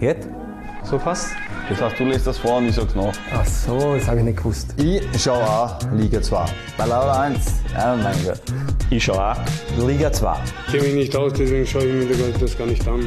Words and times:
Jetzt? 0.00 0.28
So 0.82 0.98
fast? 0.98 1.28
Das 1.68 1.80
heißt, 1.82 2.00
du 2.00 2.04
lässt 2.04 2.26
das 2.26 2.38
vor 2.38 2.56
und 2.56 2.68
ich 2.68 2.74
sag's 2.74 2.94
nach. 2.94 3.12
Ach 3.34 3.44
so, 3.44 3.94
das 3.94 4.08
habe 4.08 4.18
ich 4.20 4.24
nicht 4.24 4.38
gewusst. 4.38 4.74
Ich 4.78 5.22
schaue 5.22 5.44
auch 5.44 5.78
Liga 5.92 6.22
2. 6.22 6.44
Bei 6.78 6.86
Laura 6.86 7.20
1. 7.20 7.38
Ja, 7.74 7.94
mein 8.02 8.16
Gott. 8.24 8.40
Ich 8.88 9.04
schaue 9.04 9.32
auch 9.32 9.86
Liga 9.86 10.10
2. 10.10 10.36
Ich 10.66 10.72
kenne 10.72 10.84
mich 10.84 10.94
nicht 10.94 11.14
aus, 11.16 11.34
deswegen 11.34 11.66
schaue 11.66 11.84
ich 11.84 12.18
mir 12.18 12.32
das 12.40 12.56
gar 12.56 12.66
nicht 12.66 12.88
an. 12.88 13.06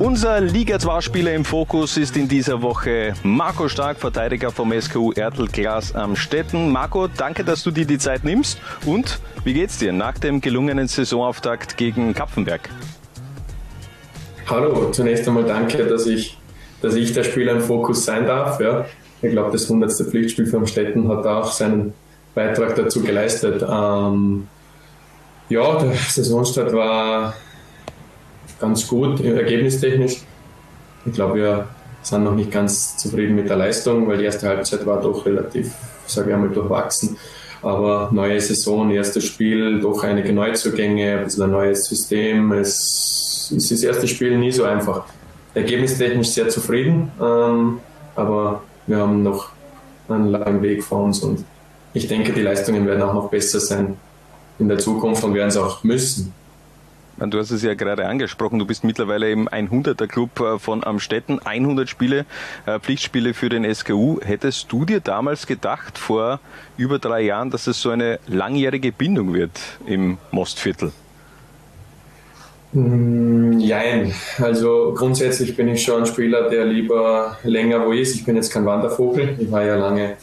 Unser 0.00 0.40
Liga 0.40 0.76
2-Spieler 0.76 1.34
im 1.34 1.44
Fokus 1.44 1.96
ist 1.96 2.16
in 2.16 2.26
dieser 2.26 2.62
Woche 2.62 3.14
Marco 3.22 3.68
Stark, 3.68 3.98
Verteidiger 3.98 4.50
vom 4.50 4.72
SKU 4.72 5.12
Ertel 5.12 5.46
Glas 5.46 5.94
am 5.94 6.16
Stetten. 6.16 6.72
Marco, 6.72 7.06
danke, 7.06 7.44
dass 7.44 7.62
du 7.62 7.70
dir 7.70 7.86
die 7.86 7.98
Zeit 7.98 8.24
nimmst. 8.24 8.58
Und 8.86 9.20
wie 9.44 9.54
geht's 9.54 9.78
dir 9.78 9.92
nach 9.92 10.18
dem 10.18 10.40
gelungenen 10.40 10.88
Saisonauftakt 10.88 11.76
gegen 11.76 12.12
Kapfenberg? 12.12 12.68
Hallo, 14.52 14.90
zunächst 14.90 15.26
einmal 15.26 15.44
danke, 15.44 15.86
dass 15.86 16.06
ich, 16.06 16.36
dass 16.82 16.94
ich 16.94 17.14
der 17.14 17.24
Spieler 17.24 17.52
im 17.52 17.62
Fokus 17.62 18.04
sein 18.04 18.26
darf. 18.26 18.60
Ja. 18.60 18.84
Ich 19.22 19.30
glaube, 19.30 19.50
das 19.50 19.62
100. 19.62 19.90
Pflichtspiel 19.90 20.44
für 20.44 20.58
Amstetten 20.58 21.08
hat 21.08 21.24
auch 21.26 21.50
seinen 21.50 21.94
Beitrag 22.34 22.76
dazu 22.76 23.00
geleistet. 23.00 23.62
Ähm, 23.66 24.46
ja, 25.48 25.78
der 25.78 25.94
Saisonstart 25.94 26.70
war 26.74 27.32
ganz 28.60 28.86
gut, 28.86 29.24
ergebnistechnisch. 29.24 30.18
Ich 31.06 31.14
glaube, 31.14 31.36
wir 31.36 31.68
sind 32.02 32.22
noch 32.22 32.34
nicht 32.34 32.50
ganz 32.50 32.98
zufrieden 32.98 33.36
mit 33.36 33.48
der 33.48 33.56
Leistung, 33.56 34.06
weil 34.06 34.18
die 34.18 34.24
erste 34.24 34.48
Halbzeit 34.48 34.84
war 34.84 35.00
doch 35.00 35.24
relativ, 35.24 35.72
sage 36.06 36.28
ich 36.28 36.34
einmal, 36.34 36.50
durchwachsen. 36.50 37.16
Aber 37.62 38.10
neue 38.12 38.40
Saison, 38.40 38.90
erstes 38.90 39.24
Spiel, 39.24 39.80
doch 39.80 40.02
einige 40.02 40.32
Neuzugänge, 40.32 41.18
ein 41.18 41.24
bisschen 41.24 41.44
ein 41.44 41.50
neues 41.52 41.84
System. 41.84 42.52
Es 42.52 43.52
ist 43.54 43.70
das 43.70 43.82
erste 43.82 44.08
Spiel 44.08 44.36
nie 44.36 44.50
so 44.50 44.64
einfach. 44.64 45.04
Ergebnistechnisch 45.54 46.28
sehr 46.28 46.48
zufrieden, 46.48 47.12
ähm, 47.20 47.78
aber 48.16 48.62
wir 48.86 48.96
haben 48.98 49.22
noch 49.22 49.50
einen 50.08 50.28
langen 50.28 50.62
Weg 50.62 50.82
vor 50.82 51.04
uns 51.04 51.20
und 51.20 51.44
ich 51.94 52.08
denke, 52.08 52.32
die 52.32 52.40
Leistungen 52.40 52.86
werden 52.86 53.02
auch 53.02 53.14
noch 53.14 53.28
besser 53.28 53.60
sein 53.60 53.96
in 54.58 54.68
der 54.68 54.78
Zukunft 54.78 55.22
und 55.24 55.34
werden 55.34 55.48
es 55.48 55.56
auch 55.56 55.84
müssen. 55.84 56.32
Du 57.18 57.38
hast 57.38 57.50
es 57.50 57.62
ja 57.62 57.74
gerade 57.74 58.06
angesprochen, 58.06 58.58
du 58.58 58.66
bist 58.66 58.84
mittlerweile 58.84 59.30
im 59.30 59.48
100er 59.48 60.06
Club 60.06 60.40
äh, 60.40 60.58
von 60.58 60.82
Amstetten, 60.82 61.40
100 61.44 61.88
Spiele, 61.88 62.24
äh, 62.66 62.80
Pflichtspiele 62.80 63.34
für 63.34 63.48
den 63.48 63.72
SKU. 63.72 64.20
Hättest 64.22 64.72
du 64.72 64.84
dir 64.84 65.00
damals 65.00 65.46
gedacht, 65.46 65.98
vor 65.98 66.40
über 66.76 66.98
drei 66.98 67.22
Jahren, 67.22 67.50
dass 67.50 67.66
es 67.66 67.80
so 67.80 67.90
eine 67.90 68.18
langjährige 68.26 68.92
Bindung 68.92 69.34
wird 69.34 69.60
im 69.86 70.18
Mostviertel? 70.30 70.92
Nein, 72.74 74.06
mm, 74.38 74.42
also 74.42 74.94
grundsätzlich 74.96 75.54
bin 75.54 75.68
ich 75.68 75.82
schon 75.82 76.00
ein 76.00 76.06
Spieler, 76.06 76.48
der 76.48 76.64
lieber 76.64 77.36
länger 77.44 77.84
wo 77.84 77.92
ist. 77.92 78.14
Ich 78.14 78.24
bin 78.24 78.36
jetzt 78.36 78.50
kein 78.50 78.64
Wandervogel. 78.64 79.36
Ich 79.38 79.50
war 79.52 79.62
ja 79.62 79.76
lange, 79.76 80.16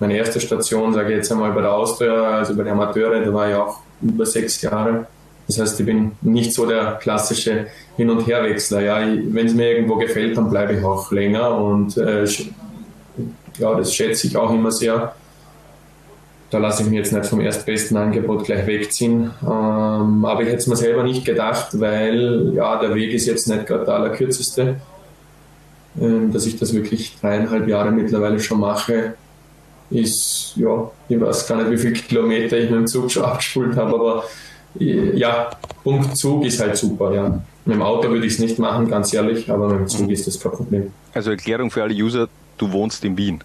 meine 0.00 0.16
erste 0.16 0.40
Station, 0.40 0.94
sage 0.94 1.10
ich 1.10 1.16
jetzt 1.16 1.30
einmal 1.30 1.52
bei 1.52 1.60
der 1.60 1.72
Austria, 1.72 2.38
also 2.38 2.56
bei 2.56 2.64
den 2.64 2.72
Amateure, 2.72 3.20
da 3.22 3.34
war 3.34 3.50
ich 3.50 3.54
auch 3.54 3.80
über 4.00 4.24
sechs 4.24 4.62
Jahre. 4.62 5.06
Das 5.48 5.58
heißt, 5.58 5.80
ich 5.80 5.86
bin 5.86 6.12
nicht 6.20 6.52
so 6.52 6.66
der 6.66 6.98
klassische 7.00 7.66
Hin- 7.96 8.10
und 8.10 8.26
Herwechsler. 8.26 8.82
Ja, 8.82 9.00
wenn 9.00 9.46
es 9.46 9.54
mir 9.54 9.72
irgendwo 9.72 9.96
gefällt, 9.96 10.36
dann 10.36 10.50
bleibe 10.50 10.74
ich 10.74 10.84
auch 10.84 11.10
länger 11.10 11.56
und 11.56 11.96
äh, 11.96 12.24
ja, 13.58 13.74
das 13.74 13.94
schätze 13.94 14.26
ich 14.26 14.36
auch 14.36 14.52
immer 14.52 14.70
sehr. 14.70 15.14
Da 16.50 16.58
lasse 16.58 16.82
ich 16.82 16.88
mich 16.88 16.98
jetzt 16.98 17.12
nicht 17.12 17.26
vom 17.26 17.40
erstbesten 17.40 17.96
Angebot 17.96 18.44
gleich 18.44 18.66
wegziehen. 18.66 19.30
Ähm, 19.42 20.24
aber 20.24 20.42
ich 20.42 20.48
hätte 20.48 20.58
es 20.58 20.66
mir 20.66 20.76
selber 20.76 21.02
nicht 21.02 21.24
gedacht, 21.24 21.78
weil 21.80 22.52
ja, 22.54 22.78
der 22.78 22.94
Weg 22.94 23.12
ist 23.12 23.26
jetzt 23.26 23.48
nicht 23.48 23.66
gerade 23.66 23.84
der 23.84 23.94
allerkürzeste. 23.94 24.76
Ähm, 26.00 26.32
dass 26.32 26.46
ich 26.46 26.58
das 26.58 26.74
wirklich 26.74 27.16
dreieinhalb 27.20 27.66
Jahre 27.66 27.90
mittlerweile 27.90 28.38
schon 28.38 28.60
mache, 28.60 29.14
ist, 29.90 30.52
ja, 30.56 30.90
ich 31.08 31.20
weiß 31.20 31.46
gar 31.46 31.56
nicht, 31.56 31.70
wie 31.70 31.78
viele 31.78 31.94
Kilometer 31.94 32.58
ich 32.58 32.70
mit 32.70 32.78
dem 32.78 32.86
Zug 32.86 33.10
schon 33.10 33.24
abgespult 33.24 33.74
habe, 33.76 33.94
aber 33.94 34.24
ja, 34.74 35.50
Punkt 35.82 36.16
Zug 36.16 36.44
ist 36.44 36.60
halt 36.60 36.76
super, 36.76 37.14
ja. 37.14 37.40
Mit 37.64 37.74
dem 37.74 37.82
Auto 37.82 38.08
würde 38.08 38.26
ich 38.26 38.34
es 38.34 38.38
nicht 38.38 38.58
machen, 38.58 38.88
ganz 38.88 39.12
ehrlich, 39.12 39.50
aber 39.50 39.68
mit 39.68 39.80
dem 39.80 39.88
Zug 39.88 40.10
ist 40.10 40.26
das 40.26 40.40
kein 40.40 40.52
Problem. 40.52 40.92
Also 41.12 41.30
Erklärung 41.30 41.70
für 41.70 41.82
alle 41.82 41.94
User, 41.94 42.28
du 42.56 42.72
wohnst 42.72 43.04
in 43.04 43.16
Wien. 43.16 43.42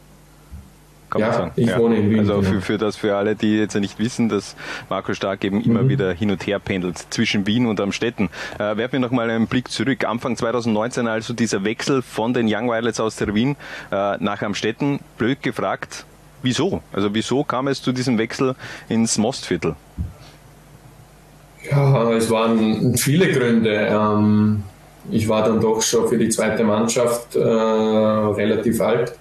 Kann 1.09 1.21
ja, 1.21 1.51
ich 1.55 1.67
ja. 1.67 1.77
wohne 1.77 1.97
in 1.97 2.09
Wien. 2.09 2.19
Also 2.19 2.41
für, 2.41 2.61
für 2.61 2.77
das, 2.79 2.95
für 2.95 3.15
alle, 3.15 3.35
die 3.35 3.57
jetzt 3.57 3.75
nicht 3.75 3.99
wissen, 3.99 4.29
dass 4.29 4.55
Marco 4.89 5.13
Stark 5.13 5.43
eben 5.43 5.57
mhm. 5.57 5.63
immer 5.63 5.89
wieder 5.89 6.11
hin 6.11 6.31
und 6.31 6.47
her 6.47 6.57
pendelt 6.57 6.97
zwischen 7.11 7.45
Wien 7.45 7.67
und 7.67 7.79
Amstetten. 7.79 8.29
Äh, 8.55 8.77
werfen 8.77 8.93
wir 8.93 8.99
nochmal 8.99 9.29
einen 9.29 9.45
Blick 9.45 9.69
zurück. 9.69 10.05
Anfang 10.05 10.35
2019 10.37 11.07
also 11.07 11.33
dieser 11.33 11.63
Wechsel 11.65 12.01
von 12.01 12.33
den 12.33 12.47
Young 12.49 12.67
Violets 12.67 12.99
aus 12.99 13.17
der 13.17 13.35
Wien 13.35 13.55
äh, 13.91 14.17
nach 14.17 14.41
Amstetten. 14.41 15.01
Blöd 15.19 15.43
gefragt, 15.43 16.05
wieso? 16.41 16.81
Also 16.91 17.13
wieso 17.13 17.43
kam 17.43 17.67
es 17.67 17.81
zu 17.81 17.91
diesem 17.91 18.17
Wechsel 18.17 18.55
ins 18.89 19.19
Mostviertel? 19.19 19.75
Ja, 21.69 22.11
es 22.11 22.29
waren 22.29 22.97
viele 22.97 23.31
Gründe. 23.31 23.87
Ähm, 23.89 24.63
ich 25.11 25.27
war 25.27 25.43
dann 25.43 25.59
doch 25.59 25.81
schon 25.81 26.07
für 26.07 26.17
die 26.17 26.29
zweite 26.29 26.63
Mannschaft 26.63 27.35
äh, 27.35 27.39
relativ 27.39 28.81
alt. 28.81 29.13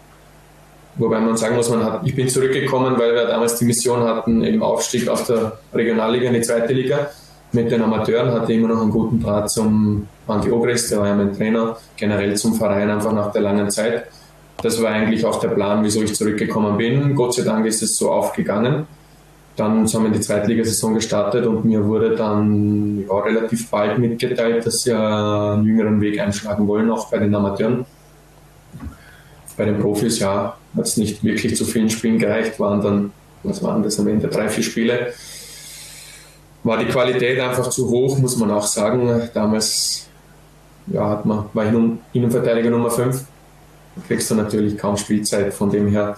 Wobei 0.96 1.20
man 1.20 1.36
sagen 1.36 1.56
muss, 1.56 1.70
man 1.70 1.84
hat, 1.84 2.02
ich 2.04 2.14
bin 2.14 2.28
zurückgekommen, 2.28 2.98
weil 2.98 3.14
wir 3.14 3.26
damals 3.26 3.56
die 3.56 3.64
Mission 3.64 4.02
hatten, 4.02 4.42
im 4.42 4.62
Aufstieg 4.62 5.08
aus 5.08 5.24
der 5.24 5.58
Regionalliga 5.72 6.28
in 6.28 6.34
die 6.34 6.42
zweite 6.42 6.72
Liga. 6.74 7.10
Mit 7.52 7.70
den 7.70 7.82
Amateuren 7.82 8.30
hatte 8.32 8.52
ich 8.52 8.58
immer 8.58 8.68
noch 8.68 8.82
einen 8.82 8.90
guten 8.90 9.22
Draht 9.22 9.50
zum 9.50 10.06
Andi 10.26 10.50
Obrist, 10.50 10.90
der 10.90 11.00
war 11.00 11.08
ja 11.08 11.14
mein 11.14 11.36
Trainer, 11.36 11.76
generell 11.96 12.36
zum 12.36 12.54
Verein 12.54 12.88
einfach 12.90 13.12
nach 13.12 13.32
der 13.32 13.42
langen 13.42 13.70
Zeit. 13.70 14.06
Das 14.62 14.80
war 14.80 14.90
eigentlich 14.90 15.24
auch 15.24 15.40
der 15.40 15.48
Plan, 15.48 15.82
wieso 15.82 16.02
ich 16.02 16.14
zurückgekommen 16.14 16.76
bin. 16.76 17.14
Gott 17.14 17.34
sei 17.34 17.42
Dank 17.42 17.66
ist 17.66 17.82
es 17.82 17.96
so 17.96 18.10
aufgegangen. 18.10 18.86
Dann 19.56 19.86
haben 19.86 20.04
wir 20.04 20.10
die 20.10 20.20
Zweitligasaison 20.20 20.94
gestartet 20.94 21.44
und 21.46 21.64
mir 21.64 21.84
wurde 21.84 22.16
dann 22.16 23.04
ja, 23.06 23.18
relativ 23.18 23.68
bald 23.68 23.98
mitgeteilt, 23.98 24.64
dass 24.64 24.80
sie 24.80 24.96
einen 24.96 25.64
jüngeren 25.64 26.00
Weg 26.00 26.18
einschlagen 26.18 26.66
wollen, 26.66 26.90
auch 26.90 27.10
bei 27.10 27.18
den 27.18 27.34
Amateuren. 27.34 27.84
Bei 29.56 29.66
den 29.66 29.78
Profis, 29.78 30.18
ja, 30.18 30.56
hat 30.74 30.86
es 30.86 30.96
nicht 30.96 31.22
wirklich 31.22 31.56
zu 31.56 31.66
vielen 31.66 31.90
Spielen 31.90 32.18
gereicht, 32.18 32.58
waren 32.58 32.80
dann, 32.80 33.12
was 33.42 33.62
waren 33.62 33.82
das 33.82 34.00
am 34.00 34.08
Ende, 34.08 34.28
drei, 34.28 34.48
vier 34.48 34.64
Spiele. 34.64 35.12
War 36.64 36.78
die 36.78 36.86
Qualität 36.86 37.38
einfach 37.38 37.68
zu 37.68 37.90
hoch, 37.90 38.18
muss 38.18 38.38
man 38.38 38.50
auch 38.50 38.66
sagen. 38.66 39.28
Damals 39.34 40.06
ja, 40.86 41.10
hat 41.10 41.26
man, 41.26 41.46
war 41.52 41.66
ich 41.66 41.74
Innenverteidiger 42.14 42.70
Nummer 42.70 42.90
5. 42.90 43.24
Da 43.96 44.02
kriegst 44.08 44.30
du 44.30 44.34
natürlich 44.34 44.78
kaum 44.78 44.96
Spielzeit, 44.96 45.52
von 45.52 45.70
dem 45.70 45.88
her 45.88 46.16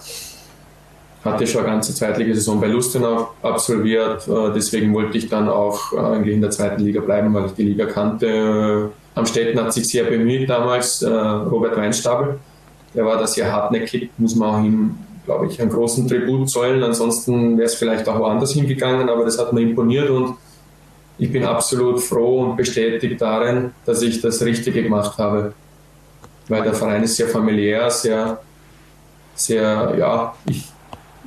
hatte 1.25 1.47
schon 1.47 1.63
eine 1.63 1.71
ganze 1.71 1.93
Zweitligasaison 1.93 2.61
bei 2.61 2.67
Lustenau 2.67 3.31
absolviert. 3.41 4.27
Äh, 4.27 4.53
deswegen 4.53 4.93
wollte 4.93 5.17
ich 5.17 5.27
dann 5.27 5.49
auch 5.49 5.91
äh, 5.91 5.97
eigentlich 5.97 6.35
in 6.35 6.41
der 6.41 6.51
zweiten 6.51 6.83
Liga 6.83 7.01
bleiben, 7.01 7.33
weil 7.33 7.47
ich 7.47 7.53
die 7.53 7.63
Liga 7.63 7.85
kannte. 7.87 8.91
Am 9.15 9.25
Städten 9.25 9.59
hat 9.59 9.73
sich 9.73 9.87
sehr 9.87 10.03
bemüht 10.03 10.49
damals 10.49 11.01
äh, 11.01 11.09
Robert 11.09 11.75
Weinstabel. 11.75 12.39
Der 12.93 13.05
war 13.05 13.17
da 13.17 13.25
sehr 13.25 13.51
hartnäckig, 13.51 14.11
muss 14.17 14.35
man 14.35 14.49
auch 14.49 14.63
ihm, 14.63 14.97
glaube 15.25 15.47
ich, 15.47 15.59
einen 15.59 15.71
großen 15.71 16.07
Tribut 16.07 16.49
zollen. 16.49 16.83
Ansonsten 16.83 17.57
wäre 17.57 17.65
es 17.65 17.75
vielleicht 17.75 18.07
auch 18.07 18.19
woanders 18.19 18.53
hingegangen, 18.53 19.09
aber 19.09 19.25
das 19.25 19.39
hat 19.39 19.51
mir 19.51 19.61
imponiert 19.61 20.09
und 20.09 20.35
ich 21.17 21.31
bin 21.31 21.43
absolut 21.43 22.01
froh 22.01 22.41
und 22.41 22.57
bestätigt 22.57 23.19
darin, 23.19 23.71
dass 23.85 24.01
ich 24.01 24.21
das 24.21 24.41
Richtige 24.43 24.83
gemacht 24.83 25.17
habe. 25.17 25.53
Weil 26.47 26.61
der 26.61 26.73
Verein 26.73 27.01
ist 27.03 27.15
sehr 27.15 27.27
familiär, 27.27 27.89
sehr, 27.89 28.39
sehr, 29.33 29.95
ja, 29.97 30.35
ich 30.47 30.74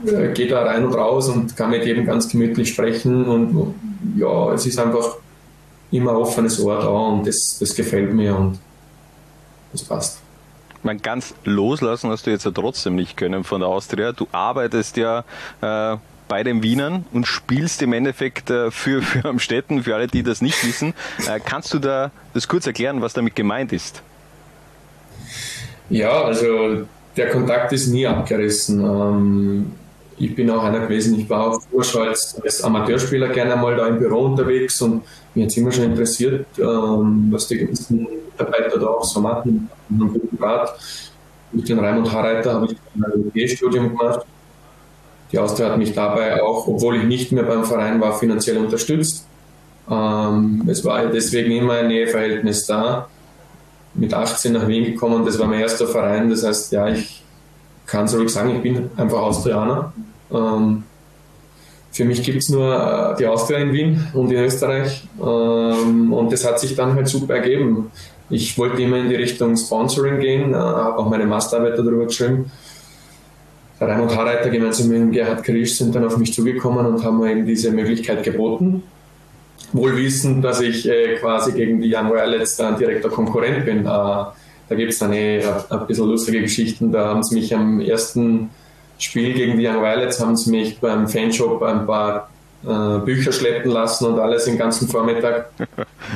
äh, 0.06 0.32
geht 0.32 0.50
da 0.50 0.62
rein 0.62 0.84
und 0.84 0.94
raus 0.94 1.28
und 1.28 1.56
kann 1.56 1.70
mit 1.70 1.84
jedem 1.84 2.06
ganz 2.06 2.28
gemütlich 2.28 2.70
sprechen 2.70 3.24
und 3.24 3.74
ja, 4.16 4.52
es 4.52 4.66
ist 4.66 4.78
einfach 4.78 5.16
immer 5.90 6.18
offenes 6.18 6.60
Ohr 6.60 6.78
da 6.78 6.88
und 6.88 7.26
das, 7.26 7.56
das 7.58 7.74
gefällt 7.74 8.12
mir 8.12 8.36
und 8.36 8.58
das 9.72 9.82
passt. 9.84 10.20
Man 10.82 10.98
ganz 11.02 11.34
loslassen 11.44 12.10
hast 12.10 12.26
du 12.26 12.30
jetzt 12.30 12.44
ja 12.44 12.52
trotzdem 12.52 12.94
nicht 12.94 13.16
können 13.16 13.42
von 13.42 13.60
der 13.60 13.68
Austria. 13.68 14.12
Du 14.12 14.28
arbeitest 14.30 14.96
ja 14.96 15.24
äh, 15.60 15.96
bei 16.28 16.44
den 16.44 16.62
Wienern 16.62 17.04
und 17.12 17.26
spielst 17.26 17.82
im 17.82 17.92
Endeffekt 17.92 18.50
äh, 18.50 18.70
für, 18.70 19.02
für 19.02 19.28
Amstetten, 19.28 19.82
für 19.82 19.94
alle, 19.96 20.06
die 20.06 20.22
das 20.22 20.40
nicht 20.40 20.64
wissen. 20.64 20.94
Äh, 21.26 21.40
kannst 21.44 21.74
du 21.74 21.78
da 21.78 22.12
das 22.34 22.46
kurz 22.46 22.66
erklären, 22.66 23.00
was 23.00 23.14
damit 23.14 23.34
gemeint 23.34 23.72
ist? 23.72 24.02
Ja, 25.90 26.22
also 26.22 26.86
der 27.16 27.30
Kontakt 27.30 27.72
ist 27.72 27.88
nie 27.88 28.06
abgerissen. 28.06 28.80
Ähm, 28.80 29.72
ich 30.18 30.34
bin 30.34 30.50
auch 30.50 30.62
einer 30.62 30.80
gewesen, 30.80 31.18
ich 31.18 31.28
war 31.30 31.48
auch 31.48 31.62
früher 31.62 31.84
schon 31.84 32.08
als, 32.08 32.40
als 32.42 32.62
Amateurspieler 32.62 33.28
gerne 33.28 33.56
mal 33.56 33.76
da 33.76 33.86
im 33.86 33.98
Büro 33.98 34.26
unterwegs 34.26 34.80
und 34.82 35.02
mich 35.34 35.46
hat 35.46 35.56
immer 35.56 35.72
schon 35.72 35.84
interessiert, 35.84 36.46
ähm, 36.58 37.28
was 37.30 37.46
die 37.46 37.58
ganzen 37.58 38.06
Mitarbeiter 38.30 38.78
da 38.78 38.86
auch 38.86 39.04
so 39.04 39.20
machen, 39.20 39.68
in 39.88 39.96
einem 39.96 40.12
guten 40.12 40.42
Rat. 40.42 40.76
Mit 41.52 41.68
dem 41.68 41.78
Raimund 41.78 42.12
Harreiter 42.12 42.54
habe 42.54 42.66
ich 42.66 42.76
ein 42.94 43.20
MBA-Studium 43.20 43.96
gemacht. 43.96 44.26
Die 45.32 45.38
Austria 45.38 45.70
hat 45.70 45.78
mich 45.78 45.94
dabei 45.94 46.42
auch, 46.42 46.66
obwohl 46.66 46.96
ich 46.96 47.04
nicht 47.04 47.32
mehr 47.32 47.44
beim 47.44 47.64
Verein 47.64 48.00
war, 48.00 48.18
finanziell 48.18 48.58
unterstützt. 48.58 49.26
Ähm, 49.90 50.64
es 50.66 50.84
war 50.84 51.06
deswegen 51.06 51.52
immer 51.52 51.74
ein 51.74 51.88
Näheverhältnis 51.88 52.66
da. 52.66 53.08
mit 53.94 54.12
18 54.12 54.52
nach 54.52 54.68
Wien 54.68 54.84
gekommen. 54.84 55.24
Das 55.24 55.38
war 55.38 55.46
mein 55.46 55.60
erster 55.60 55.86
Verein. 55.86 56.30
Das 56.30 56.44
heißt, 56.44 56.72
ja, 56.72 56.88
ich 56.88 57.22
kann 57.88 58.04
es 58.04 58.16
ruhig 58.16 58.28
sagen, 58.28 58.54
ich 58.54 58.62
bin 58.62 58.90
einfach 58.96 59.18
Austrianer. 59.18 59.92
Ähm, 60.30 60.84
für 61.90 62.04
mich 62.04 62.22
gibt 62.22 62.42
es 62.42 62.50
nur 62.50 62.72
äh, 62.72 63.16
die 63.16 63.26
Austria 63.26 63.58
in 63.58 63.72
Wien 63.72 64.06
und 64.12 64.30
in 64.30 64.38
Österreich. 64.44 65.08
Ähm, 65.20 66.12
und 66.12 66.30
das 66.32 66.46
hat 66.46 66.60
sich 66.60 66.76
dann 66.76 66.94
halt 66.94 67.08
super 67.08 67.34
ergeben. 67.36 67.90
Ich 68.30 68.58
wollte 68.58 68.80
immer 68.82 68.98
in 68.98 69.08
die 69.08 69.16
Richtung 69.16 69.56
Sponsoring 69.56 70.20
gehen, 70.20 70.52
äh, 70.52 70.56
habe 70.56 70.98
auch 70.98 71.08
meine 71.08 71.26
Masterarbeit 71.26 71.78
darüber 71.78 72.04
geschrieben. 72.04 72.52
Raimund 73.80 74.14
Harreiter 74.14 74.50
gemeinsam 74.50 74.88
mit 74.88 75.12
Gerhard 75.12 75.42
Krisch 75.44 75.76
sind 75.78 75.94
dann 75.94 76.04
auf 76.04 76.18
mich 76.18 76.34
zugekommen 76.34 76.84
und 76.84 77.02
haben 77.04 77.18
mir 77.18 77.30
eben 77.30 77.46
diese 77.46 77.70
Möglichkeit 77.70 78.22
geboten. 78.22 78.82
Wohl 79.72 79.96
wissend, 79.96 80.44
dass 80.44 80.60
ich 80.60 80.86
äh, 80.88 81.16
quasi 81.16 81.52
gegen 81.52 81.80
die 81.80 81.94
Young 81.94 82.10
Wirelets 82.10 82.56
dann 82.56 82.76
direkter 82.76 83.08
Konkurrent 83.08 83.64
bin. 83.64 83.86
Äh, 83.86 84.24
da 84.68 84.74
gibt 84.74 84.92
es 84.92 84.98
dann 84.98 85.12
eh 85.12 85.42
ein 85.70 85.86
bisschen 85.86 86.06
lustige 86.06 86.40
Geschichten. 86.42 86.92
Da 86.92 87.06
haben 87.06 87.22
sie 87.22 87.34
mich 87.34 87.54
am 87.54 87.80
ersten 87.80 88.50
Spiel 88.98 89.32
gegen 89.32 89.58
die 89.58 89.66
Young 89.66 89.80
Violets 89.80 90.20
haben 90.20 90.36
sie 90.36 90.50
mich 90.50 90.80
beim 90.80 91.08
Fanshop 91.08 91.62
ein 91.62 91.86
paar 91.86 92.28
äh, 92.66 92.98
Bücher 93.04 93.32
schleppen 93.32 93.70
lassen 93.70 94.06
und 94.06 94.18
alles 94.18 94.44
den 94.44 94.58
ganzen 94.58 94.88
Vormittag. 94.88 95.50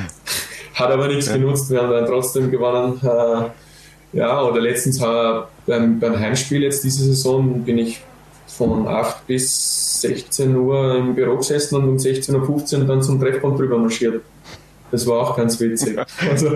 Hat 0.75 0.91
aber 0.91 1.07
nichts 1.07 1.31
genutzt, 1.31 1.69
wir 1.69 1.81
haben 1.81 1.91
dann 1.91 2.05
trotzdem 2.05 2.51
gewonnen. 2.51 2.99
Äh, 3.01 4.17
ja, 4.17 4.43
oder 4.43 4.59
letztens 4.59 5.01
äh, 5.01 5.41
beim, 5.65 5.99
beim 5.99 6.19
Heimspiel 6.19 6.63
jetzt 6.63 6.83
diese 6.83 7.03
Saison 7.05 7.63
bin 7.63 7.77
ich 7.77 8.01
von 8.47 8.87
8 8.87 9.25
bis 9.27 10.01
16 10.01 10.55
Uhr 10.55 10.95
im 10.95 11.15
Büro 11.15 11.37
gesessen 11.37 11.77
und 11.77 11.89
um 11.89 11.97
16.15 11.97 12.79
Uhr 12.79 12.85
dann 12.85 13.01
zum 13.01 13.19
Treffpunkt 13.19 13.59
drüber 13.59 13.77
marschiert. 13.77 14.21
Das 14.93 15.07
war 15.07 15.21
auch 15.21 15.35
ganz 15.35 15.59
witzig. 15.59 15.97
Also, 16.29 16.49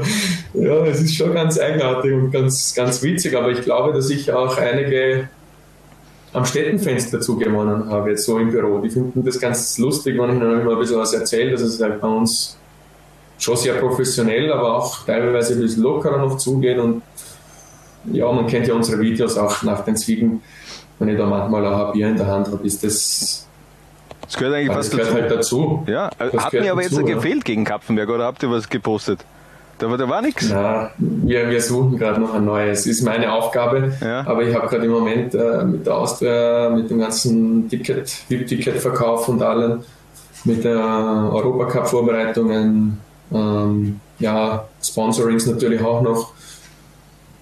ja, 0.54 0.86
es 0.86 1.02
ist 1.02 1.16
schon 1.16 1.34
ganz 1.34 1.60
eigenartig 1.60 2.14
und 2.14 2.30
ganz, 2.30 2.76
ganz 2.76 3.02
witzig, 3.02 3.36
aber 3.36 3.50
ich 3.50 3.62
glaube, 3.64 3.94
dass 3.94 4.12
ich 4.12 4.32
auch 4.32 4.56
einige 4.60 5.28
am 6.34 6.46
Städtenfenster 6.46 7.18
dazu 7.18 7.36
gewonnen 7.36 7.90
habe, 7.90 8.12
jetzt 8.12 8.26
so 8.26 8.38
im 8.38 8.52
Büro. 8.52 8.78
Die 8.78 8.92
finden 8.92 9.26
das 9.26 9.40
ganz 9.40 9.80
lustig, 9.80 10.20
wenn 10.20 10.30
ich 10.30 10.36
ihnen 10.36 10.62
immer 10.62 10.74
ein 10.74 10.78
bisschen 10.78 11.00
was 11.00 11.14
erzähle, 11.14 11.54
dass 11.54 11.62
es 11.62 11.82
halt 11.82 12.00
bei 12.00 12.08
uns 12.08 12.56
schon 13.40 13.58
sehr 13.58 13.74
professionell, 13.74 14.54
aber 14.54 14.78
auch 14.78 15.04
teilweise 15.04 15.54
ein 15.56 15.62
bisschen 15.62 15.82
lockerer 15.82 16.20
noch 16.20 16.38
zugeht 16.38 16.78
und 16.78 17.02
ja, 18.12 18.32
man 18.32 18.46
kennt 18.46 18.68
ja 18.68 18.76
unsere 18.76 19.02
Videos 19.02 19.36
auch 19.36 19.64
nach 19.64 19.84
den 19.84 19.98
Zwiegen. 19.98 20.44
Wenn 21.00 21.10
ich 21.10 21.18
da 21.18 21.26
manchmal 21.26 21.66
auch 21.66 21.88
ein 21.88 21.94
Bier 21.94 22.10
in 22.10 22.18
der 22.18 22.28
Hand 22.28 22.52
habe, 22.52 22.64
ist 22.68 22.84
das 22.84 23.47
das 24.28 24.38
gehört 24.38 24.56
eigentlich 24.56 24.76
fast 24.76 24.94
das 24.94 25.08
gehört 25.08 25.32
dazu. 25.32 25.62
Halt 25.62 25.80
dazu. 25.80 25.84
Ja, 25.88 26.10
das 26.20 26.46
hat 26.46 26.54
mir 26.54 26.72
aber 26.72 26.82
dazu, 26.82 27.00
jetzt 27.00 27.10
ja. 27.10 27.16
gefehlt 27.16 27.46
gegen 27.46 27.64
Kapfenberg 27.64 28.10
oder 28.10 28.26
habt 28.26 28.44
ihr 28.44 28.52
was 28.52 28.70
gepostet? 28.70 29.24
Da, 29.80 29.96
da 29.96 30.10
war 30.10 30.22
nichts. 30.22 30.50
Na, 30.50 30.92
wir, 30.98 31.50
wir 31.50 31.62
suchen 31.62 31.98
gerade 31.98 32.20
noch 32.20 32.34
ein 32.34 32.44
neues. 32.46 32.88
Ist 32.88 33.04
meine 33.04 33.32
Aufgabe. 33.32 33.94
Ja. 34.02 34.26
Aber 34.26 34.44
ich 34.44 34.56
habe 34.56 34.68
gerade 34.68 34.86
im 34.86 34.92
Moment 34.92 35.36
äh, 35.36 35.64
mit 35.64 35.86
der 35.86 35.96
Austria, 35.96 36.70
mit 36.70 36.90
dem 36.90 37.00
ganzen 37.00 37.70
Ticket, 37.70 38.12
VIP-Ticketverkauf 38.28 39.30
und 39.30 39.44
allem, 39.44 39.84
mit 40.46 40.64
der 40.64 40.78
Europacup-Vorbereitungen, 40.78 42.98
ähm, 43.32 44.00
ja, 44.20 44.68
Sponsorings 44.82 45.46
natürlich 45.46 45.82
auch 45.82 46.02
noch. 46.02 46.32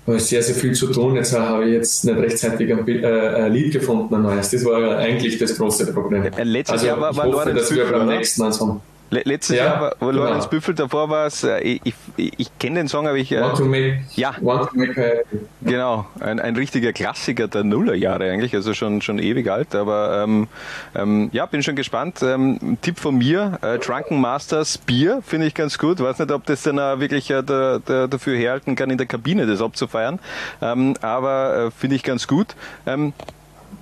Sehr, 0.07 0.43
sehr 0.43 0.55
viel 0.55 0.73
zu 0.73 0.91
tun. 0.91 1.15
Jetzt 1.15 1.35
habe 1.37 1.65
ich 1.65 1.73
jetzt 1.73 2.05
nicht 2.05 2.17
rechtzeitig 2.17 2.71
ein, 2.71 2.87
äh, 2.87 3.07
ein 3.07 3.51
Lied 3.51 3.73
gefunden, 3.73 4.13
ein 4.13 4.21
neues. 4.21 4.51
Das 4.51 4.63
war 4.63 4.97
eigentlich 4.97 5.39
das 5.39 5.57
große 5.57 5.91
Problem. 5.91 6.23
Letztes 6.43 6.73
also, 6.73 6.85
Jahr 6.85 7.01
war, 7.01 7.17
war 7.17 7.25
hoffe, 7.25 7.53
dass 7.53 7.73
wir 7.73 7.85
beim 7.85 8.07
nächsten 8.07 8.41
Mal 8.41 8.53
so 8.53 8.81
Letztes 9.11 9.57
ja, 9.57 9.65
Jahr 9.65 9.81
war, 9.81 9.95
war 9.99 10.11
genau. 10.11 10.25
Lorenz 10.25 10.49
Büffel, 10.49 10.73
davor 10.73 11.09
war 11.09 11.27
es, 11.27 11.43
äh, 11.43 11.59
ich, 11.59 11.93
ich, 12.17 12.31
ich 12.37 12.59
kenne 12.59 12.79
den 12.79 12.87
Song, 12.87 13.07
aber 13.07 13.17
ich. 13.17 13.31
Äh, 13.31 13.41
want 13.41 13.57
to 13.57 13.65
make, 13.65 14.03
ja. 14.15 14.35
Want 14.41 14.69
to 14.69 14.77
make 14.77 15.23
genau, 15.61 16.07
ein, 16.19 16.39
ein 16.39 16.55
richtiger 16.55 16.91
Klassiker 16.91 17.47
der 17.47 17.63
Nullerjahre 17.63 18.31
eigentlich, 18.31 18.55
also 18.55 18.73
schon, 18.73 19.01
schon 19.01 19.19
ewig 19.19 19.49
alt, 19.49 19.75
aber 19.75 20.23
ähm, 20.23 20.47
ähm, 20.95 21.29
ja, 21.33 21.45
bin 21.45 21.61
schon 21.61 21.75
gespannt. 21.75 22.21
Ähm, 22.23 22.77
Tipp 22.81 22.99
von 22.99 23.17
mir, 23.17 23.59
äh, 23.61 23.77
Drunken 23.77 24.19
Masters 24.19 24.79
Bier, 24.79 25.21
finde 25.25 25.47
ich 25.47 25.53
ganz 25.53 25.77
gut. 25.77 25.99
Weiß 25.99 26.17
nicht, 26.17 26.31
ob 26.31 26.45
das 26.45 26.63
dann 26.63 26.79
auch 26.79 26.99
wirklich 26.99 27.29
äh, 27.29 27.43
der, 27.43 27.79
der, 27.79 28.07
dafür 28.07 28.35
herhalten 28.35 28.75
kann, 28.75 28.89
in 28.89 28.97
der 28.97 29.07
Kabine 29.07 29.45
das 29.45 29.61
abzufeiern, 29.61 30.19
ähm, 30.61 30.95
aber 31.01 31.67
äh, 31.67 31.71
finde 31.71 31.95
ich 31.95 32.03
ganz 32.03 32.27
gut. 32.27 32.55
Ähm, 32.87 33.13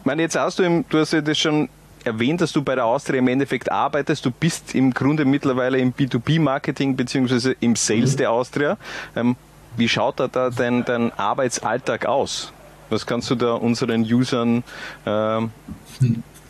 meine, 0.04 0.22
jetzt 0.22 0.36
hast 0.36 0.60
du, 0.60 0.64
im, 0.64 0.86
du 0.90 1.00
hast 1.00 1.14
ja 1.14 1.22
das 1.22 1.38
schon 1.38 1.70
erwähnt, 2.04 2.42
dass 2.42 2.52
du 2.52 2.62
bei 2.62 2.76
der 2.76 2.86
Austria 2.86 3.20
im 3.20 3.28
Endeffekt 3.28 3.72
arbeitest. 3.72 4.26
Du 4.26 4.32
bist 4.32 4.76
im 4.76 4.94
Grunde 4.94 5.26
mittlerweile 5.26 5.78
im 5.78 5.94
B2B-Marketing 5.94 6.96
beziehungsweise 6.96 7.56
im 7.60 7.76
Sales 7.76 8.14
mhm. 8.14 8.18
der 8.18 8.32
Austria. 8.32 8.78
Ähm, 9.16 9.36
wie 9.78 9.90
schaut 9.90 10.20
da, 10.20 10.28
da 10.28 10.50
dein, 10.50 10.86
dein 10.86 11.12
Arbeitsalltag 11.14 12.06
aus? 12.06 12.54
Was 12.90 13.06
kannst 13.06 13.30
du 13.32 13.36
da 13.36 13.54
unseren 13.54 14.02
Usern 14.02 14.64
äh, 15.06 15.38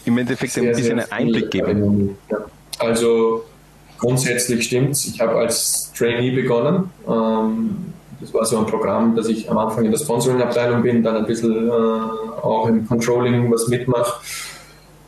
im 0.06 0.18
Endeffekt 0.18 0.54
sehr, 0.54 0.64
ein 0.64 0.76
bisschen 0.76 1.00
einen 1.00 1.12
Einblick 1.12 1.52
geben? 1.52 2.18
Also 2.80 3.46
grundsätzlich 3.98 4.66
stimmt's. 4.66 5.06
Ich 5.06 5.22
habe 5.22 5.36
als 5.36 5.92
Trainee 5.94 6.32
begonnen. 6.32 6.90
Ähm, 7.08 7.94
das 8.20 8.34
war 8.34 8.46
so 8.46 8.58
ein 8.58 8.66
Programm, 8.66 9.16
dass 9.16 9.28
ich 9.28 9.50
am 9.50 9.58
Anfang 9.58 9.86
in 9.86 9.92
der 9.92 10.00
Sponsoring-Abteilung 10.00 10.82
bin, 10.82 11.04
dann 11.04 11.18
ein 11.18 11.26
bisschen 11.26 11.68
äh, 11.68 11.72
auch 11.72 12.68
im 12.68 12.88
Controlling 12.88 13.52
was 13.52 13.68
mitmache 13.68 14.14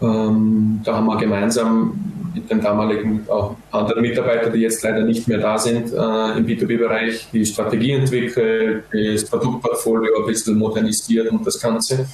ähm, 0.02 0.82
da 0.84 0.96
haben 0.96 1.06
wir 1.06 1.18
gemeinsam 1.18 1.94
mit 2.34 2.50
den 2.50 2.62
damaligen 2.62 3.26
auch 3.30 3.56
anderen 3.72 4.02
Mitarbeitern, 4.02 4.52
die 4.54 4.60
jetzt 4.60 4.84
leider 4.84 5.04
nicht 5.04 5.28
mehr 5.28 5.38
da 5.38 5.58
sind, 5.58 5.94
äh, 5.94 6.38
im 6.38 6.46
B2B-Bereich 6.46 7.28
die 7.32 7.46
Strategie 7.46 7.92
entwickelt, 7.92 8.84
das 8.92 9.26
Produktportfolio 9.26 10.20
ein 10.20 10.26
bisschen 10.26 10.58
modernisiert 10.58 11.32
und 11.32 11.48
das 11.48 11.60
Ganze. 11.60 12.06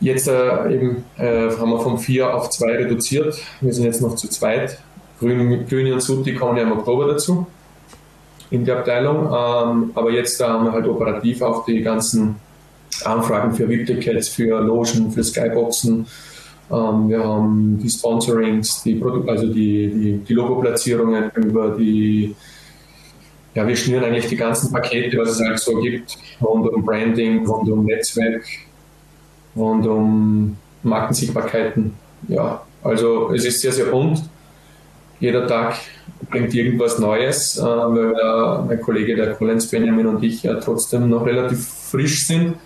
Jetzt 0.00 0.28
äh, 0.28 0.72
eben, 0.72 1.04
äh, 1.16 1.50
haben 1.50 1.70
wir 1.70 1.80
von 1.80 1.98
vier 1.98 2.32
auf 2.32 2.50
zwei 2.50 2.76
reduziert. 2.76 3.36
Wir 3.60 3.72
sind 3.72 3.84
jetzt 3.84 4.02
noch 4.02 4.14
zu 4.14 4.28
zweit. 4.28 4.78
Grün, 5.18 5.66
Grüni 5.66 5.90
und 5.90 6.00
Sutti 6.00 6.34
kommen 6.34 6.56
ja 6.56 6.62
im 6.62 6.72
Oktober 6.72 7.08
dazu 7.08 7.46
in 8.50 8.64
die 8.64 8.70
Abteilung. 8.70 9.26
Ähm, 9.26 9.90
aber 9.94 10.10
jetzt 10.10 10.40
da 10.40 10.50
haben 10.50 10.66
wir 10.66 10.72
halt 10.72 10.86
operativ 10.86 11.42
auch 11.42 11.64
die 11.64 11.82
ganzen 11.82 12.36
Anfragen 13.04 13.54
für 13.54 13.68
VIP-Tickets, 13.68 14.28
für 14.28 14.60
Logen, 14.60 15.10
für 15.10 15.22
Skyboxen. 15.22 16.06
Ähm, 16.70 17.08
wir 17.08 17.24
haben 17.24 17.78
die 17.82 17.88
Sponsorings, 17.88 18.82
die 18.82 18.96
Produkt, 18.96 19.28
also 19.28 19.46
die, 19.46 19.88
die, 19.88 20.18
die 20.18 20.34
Logo-Platzierungen 20.34 21.30
über 21.36 21.70
die, 21.70 22.34
ja, 23.54 23.66
wir 23.66 23.76
schnüren 23.76 24.04
eigentlich 24.04 24.26
die 24.26 24.36
ganzen 24.36 24.70
Pakete, 24.72 25.16
was 25.18 25.30
es 25.30 25.40
halt 25.40 25.58
so 25.58 25.80
gibt, 25.80 26.18
rund 26.42 26.68
um 26.68 26.84
Branding, 26.84 27.46
rund 27.46 27.70
um 27.70 27.84
Netzwerk, 27.86 28.44
rund 29.56 29.86
um 29.86 30.56
Markensichtbarkeiten. 30.82 31.94
Ja, 32.28 32.62
also 32.82 33.32
es 33.32 33.44
ist 33.44 33.60
sehr, 33.60 33.72
sehr 33.72 33.86
bunt. 33.86 34.22
Jeder 35.20 35.46
Tag 35.46 35.76
bringt 36.30 36.54
irgendwas 36.54 36.98
Neues, 36.98 37.56
äh, 37.56 37.62
weil 37.62 38.12
äh, 38.12 38.66
mein 38.66 38.80
Kollege, 38.80 39.16
der 39.16 39.34
Collins 39.34 39.68
Benjamin 39.68 40.06
und 40.06 40.22
ich 40.22 40.42
ja 40.42 40.54
trotzdem 40.54 41.08
noch 41.08 41.24
relativ 41.24 41.66
frisch 41.66 42.26
sind 42.26 42.56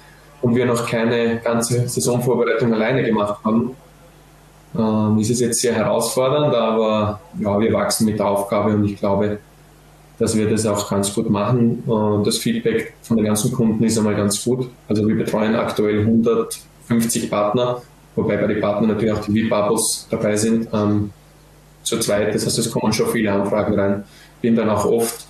und 0.42 0.54
wir 0.54 0.66
noch 0.66 0.86
keine 0.86 1.38
ganze 1.38 1.88
Saisonvorbereitung 1.88 2.72
alleine 2.74 3.02
gemacht 3.02 3.42
haben, 3.44 3.74
ähm, 4.78 5.18
ist 5.18 5.30
es 5.30 5.40
jetzt 5.40 5.60
sehr 5.60 5.74
herausfordernd, 5.74 6.54
aber 6.54 7.20
ja, 7.38 7.60
wir 7.60 7.72
wachsen 7.72 8.06
mit 8.06 8.18
der 8.18 8.26
Aufgabe 8.26 8.74
und 8.74 8.84
ich 8.84 8.98
glaube, 8.98 9.38
dass 10.18 10.36
wir 10.36 10.48
das 10.48 10.66
auch 10.66 10.88
ganz 10.88 11.12
gut 11.14 11.28
machen. 11.30 11.82
Und 11.86 12.26
das 12.26 12.38
Feedback 12.38 12.94
von 13.02 13.16
den 13.16 13.26
ganzen 13.26 13.52
Kunden 13.52 13.82
ist 13.84 13.98
einmal 13.98 14.14
ganz 14.14 14.44
gut. 14.44 14.68
Also 14.88 15.06
wir 15.06 15.16
betreuen 15.16 15.54
aktuell 15.54 16.00
150 16.00 17.30
Partner, 17.30 17.82
wobei 18.14 18.36
bei 18.36 18.46
den 18.46 18.60
Partnern 18.60 18.90
natürlich 18.90 19.12
auch 19.12 19.24
die 19.24 19.34
VIP-Abos 19.34 20.06
dabei 20.10 20.36
sind. 20.36 20.68
Ähm, 20.72 21.10
zu 21.82 21.98
zweit, 21.98 22.34
das 22.34 22.46
heißt, 22.46 22.58
es 22.58 22.70
kommen 22.70 22.92
schon 22.92 23.08
viele 23.08 23.32
Anfragen 23.32 23.78
rein. 23.78 24.04
Bin 24.40 24.54
dann 24.54 24.70
auch 24.70 24.84
oft, 24.84 25.26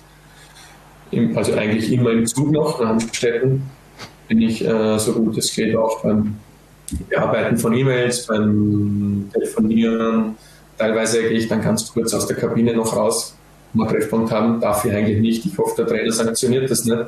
im, 1.11 1.35
also 1.35 1.53
eigentlich 1.53 1.91
immer 1.91 2.11
im 2.11 2.25
Zug 2.27 2.51
noch 2.51 2.79
nach 2.79 2.89
Amstetten, 2.89 3.63
bin 4.33 4.49
ich 4.49 4.65
äh, 4.65 4.97
so 4.97 5.13
gut 5.13 5.37
es 5.37 5.53
geht 5.53 5.75
auch 5.75 6.01
beim 6.01 6.35
Bearbeiten 7.09 7.57
von 7.57 7.73
E-Mails, 7.73 8.25
beim 8.25 9.29
Telefonieren. 9.31 10.35
Teilweise 10.77 11.21
gehe 11.21 11.37
ich 11.37 11.47
dann 11.47 11.61
ganz 11.61 11.91
kurz 11.93 12.13
aus 12.13 12.25
der 12.25 12.35
Kabine 12.35 12.75
noch 12.75 12.95
raus. 12.95 13.35
Mal 13.73 13.87
Treffpunkt 13.87 14.31
haben 14.31 14.59
darf 14.59 14.85
ich 14.85 14.91
eigentlich 14.91 15.19
nicht. 15.19 15.45
Ich 15.45 15.57
hoffe, 15.57 15.75
der 15.77 15.87
Trainer 15.87 16.11
sanktioniert 16.11 16.69
das 16.69 16.83
nicht. 16.85 17.05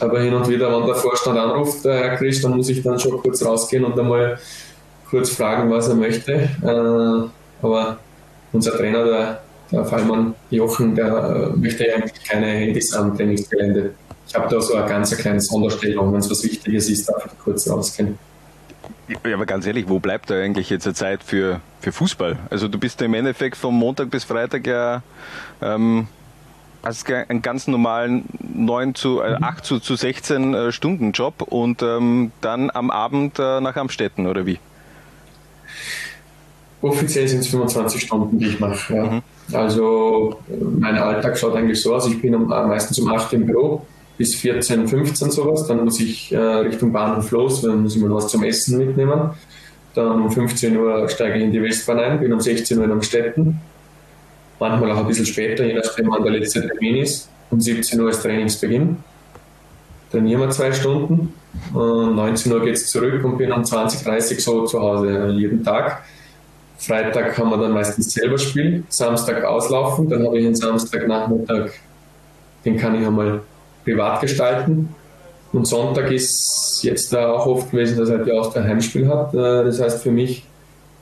Aber 0.00 0.20
hin 0.20 0.32
und 0.34 0.48
wieder, 0.48 0.74
wenn 0.74 0.86
der 0.86 0.96
Vorstand 0.96 1.38
anruft, 1.38 1.84
der 1.84 1.94
Herr 1.94 2.16
Christ, 2.16 2.42
dann 2.44 2.56
muss 2.56 2.70
ich 2.70 2.82
dann 2.82 2.98
schon 2.98 3.18
kurz 3.18 3.44
rausgehen 3.44 3.84
und 3.84 3.98
einmal 3.98 4.38
kurz 5.10 5.30
fragen, 5.30 5.70
was 5.70 5.88
er 5.88 5.94
möchte. 5.94 6.32
Äh, 6.32 7.64
aber 7.64 7.98
unser 8.52 8.72
Trainer, 8.72 9.04
der, 9.04 9.42
der 9.70 9.84
Fallmann 9.84 10.34
Jochen, 10.50 10.94
der 10.94 11.52
äh, 11.54 11.56
möchte 11.56 11.84
eigentlich 11.84 12.24
keine 12.24 12.46
Handys 12.46 12.94
am 12.94 13.14
Trainingsgelände 13.14 13.92
ich 14.28 14.34
habe 14.34 14.48
da 14.48 14.60
so 14.60 14.74
eine 14.74 14.88
ganz 14.88 15.16
kleine 15.16 15.40
Sonderstellung, 15.40 16.12
wenn 16.12 16.20
es 16.20 16.30
was 16.30 16.42
Wichtiges 16.42 16.88
ist, 16.90 17.08
darf 17.08 17.26
ich 17.26 17.38
kurz 17.38 17.68
rausgehen. 17.68 18.18
Ja, 19.08 19.34
aber 19.34 19.46
ganz 19.46 19.66
ehrlich, 19.66 19.88
wo 19.88 20.00
bleibt 20.00 20.30
da 20.30 20.34
eigentlich 20.34 20.68
jetzt 20.68 20.86
eine 20.86 20.94
Zeit 20.94 21.22
für, 21.22 21.60
für 21.80 21.92
Fußball? 21.92 22.38
Also 22.50 22.66
du 22.66 22.78
bist 22.78 23.00
im 23.02 23.14
Endeffekt 23.14 23.56
vom 23.56 23.78
Montag 23.78 24.10
bis 24.10 24.24
Freitag 24.24 24.66
ja 24.66 25.02
ähm, 25.62 26.08
hast 26.82 27.10
einen 27.10 27.42
ganz 27.42 27.68
normalen 27.68 28.24
9 28.40 28.94
zu, 28.94 29.20
äh, 29.20 29.36
8 29.40 29.64
zu, 29.64 29.78
zu 29.78 29.94
16 29.94 30.54
äh, 30.54 30.72
Stunden 30.72 31.12
Job 31.12 31.42
und 31.42 31.82
ähm, 31.82 32.32
dann 32.40 32.70
am 32.70 32.90
Abend 32.90 33.38
äh, 33.38 33.60
nach 33.60 33.76
Amstetten 33.76 34.26
oder 34.26 34.44
wie? 34.46 34.58
Offiziell 36.82 37.26
sind 37.26 37.40
es 37.40 37.48
25 37.48 38.02
Stunden, 38.02 38.38
die 38.38 38.48
ich 38.48 38.60
mache. 38.60 38.94
Ja. 38.94 39.04
Mhm. 39.04 39.22
Also 39.52 40.40
mein 40.48 40.98
Alltag 40.98 41.38
schaut 41.38 41.54
eigentlich 41.54 41.80
so 41.80 41.94
aus, 41.94 42.08
ich 42.08 42.20
bin 42.20 42.34
äh, 42.34 42.38
meistens 42.38 42.98
um 42.98 43.08
8 43.08 43.32
im 43.34 43.46
Büro 43.46 43.86
bis 44.18 44.34
14, 44.36 44.88
15 44.88 45.30
sowas, 45.30 45.66
dann 45.66 45.84
muss 45.84 46.00
ich 46.00 46.32
äh, 46.32 46.38
Richtung 46.38 46.92
Bahnhof 46.92 47.30
los, 47.30 47.62
dann 47.62 47.82
muss 47.82 47.96
ich 47.96 48.02
mal 48.02 48.14
was 48.14 48.28
zum 48.28 48.44
Essen 48.44 48.78
mitnehmen. 48.78 49.30
Dann 49.94 50.22
um 50.22 50.30
15 50.30 50.76
Uhr 50.76 51.08
steige 51.08 51.38
ich 51.38 51.44
in 51.44 51.52
die 51.52 51.62
Westbahn 51.62 51.98
ein, 51.98 52.20
bin 52.20 52.32
um 52.32 52.40
16 52.40 52.78
Uhr 52.78 52.84
in 52.84 52.92
Amstetten 52.92 53.60
manchmal 54.58 54.92
auch 54.92 54.98
ein 54.98 55.06
bisschen 55.06 55.26
später, 55.26 55.64
je 55.64 55.74
nachdem 55.74 56.08
wann 56.08 56.22
der 56.22 56.32
letzte 56.32 56.66
Termin 56.66 56.96
ist. 56.96 57.28
Um 57.50 57.60
17 57.60 58.00
Uhr 58.00 58.10
ist 58.10 58.22
Trainingsbeginn. 58.22 58.96
Trainieren 60.10 60.40
wir 60.40 60.50
zwei 60.50 60.72
Stunden. 60.72 61.32
Um 61.72 62.16
19 62.16 62.52
Uhr 62.52 62.64
geht 62.64 62.74
es 62.74 62.90
zurück 62.90 63.24
und 63.24 63.38
bin 63.38 63.52
um 63.52 63.64
20, 63.64 64.02
30 64.02 64.42
so 64.42 64.64
zu 64.64 64.80
Hause 64.80 65.28
jeden 65.36 65.64
Tag. 65.64 66.02
Freitag 66.78 67.38
haben 67.38 67.50
wir 67.50 67.56
dann 67.56 67.72
meistens 67.72 68.12
selber 68.12 68.36
spielen, 68.36 68.84
Samstag 68.90 69.44
auslaufen, 69.44 70.10
dann 70.10 70.26
habe 70.26 70.38
ich 70.38 70.44
einen 70.44 70.54
Samstagnachmittag, 70.54 71.70
den 72.66 72.76
kann 72.76 73.00
ich 73.00 73.06
einmal 73.06 73.40
privat 73.86 74.20
gestalten. 74.20 74.94
Und 75.52 75.66
Sonntag 75.66 76.10
ist 76.10 76.80
jetzt 76.82 77.16
auch 77.16 77.46
oft 77.46 77.70
gewesen, 77.70 77.96
dass 77.96 78.10
halt 78.10 78.26
die 78.26 78.32
Austria 78.32 78.64
Heimspiel 78.64 79.08
hat. 79.08 79.32
Äh, 79.32 79.64
das 79.64 79.80
heißt 79.80 80.02
für 80.02 80.10
mich 80.10 80.44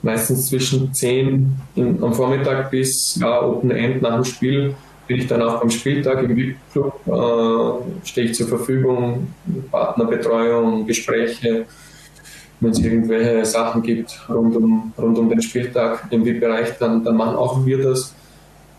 meistens 0.01 0.47
zwischen 0.47 0.93
10 0.93 1.51
in, 1.75 2.03
am 2.03 2.13
Vormittag 2.13 2.69
bis 2.69 3.17
ja, 3.19 3.41
Open 3.41 3.71
End 3.71 4.01
nach 4.03 4.15
dem 4.15 4.23
Spiel 4.23 4.75
bin 5.07 5.17
ich 5.17 5.27
dann 5.27 5.41
auch 5.41 5.59
beim 5.59 5.69
Spieltag 5.69 6.23
im 6.23 6.35
VIP-Club, 6.35 6.99
äh, 7.05 8.07
stehe 8.07 8.27
ich 8.27 8.35
zur 8.35 8.47
Verfügung, 8.47 9.27
Partnerbetreuung, 9.71 10.87
Gespräche, 10.87 11.65
wenn 12.59 12.71
es 12.71 12.79
irgendwelche 12.79 13.45
Sachen 13.45 13.83
gibt 13.83 14.19
rund 14.29 14.55
um, 14.55 14.93
rund 14.97 15.17
um 15.17 15.29
den 15.29 15.41
Spieltag 15.41 16.07
im 16.09 16.25
VIP-Bereich, 16.25 16.77
dann, 16.79 17.03
dann 17.03 17.17
machen 17.17 17.35
auch 17.35 17.65
wir 17.65 17.83
das. 17.83 18.15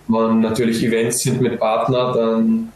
Wenn 0.08 0.40
natürlich 0.40 0.82
Events 0.84 1.20
sind 1.20 1.40
mit 1.40 1.58
Partner, 1.58 2.12
dann 2.12 2.72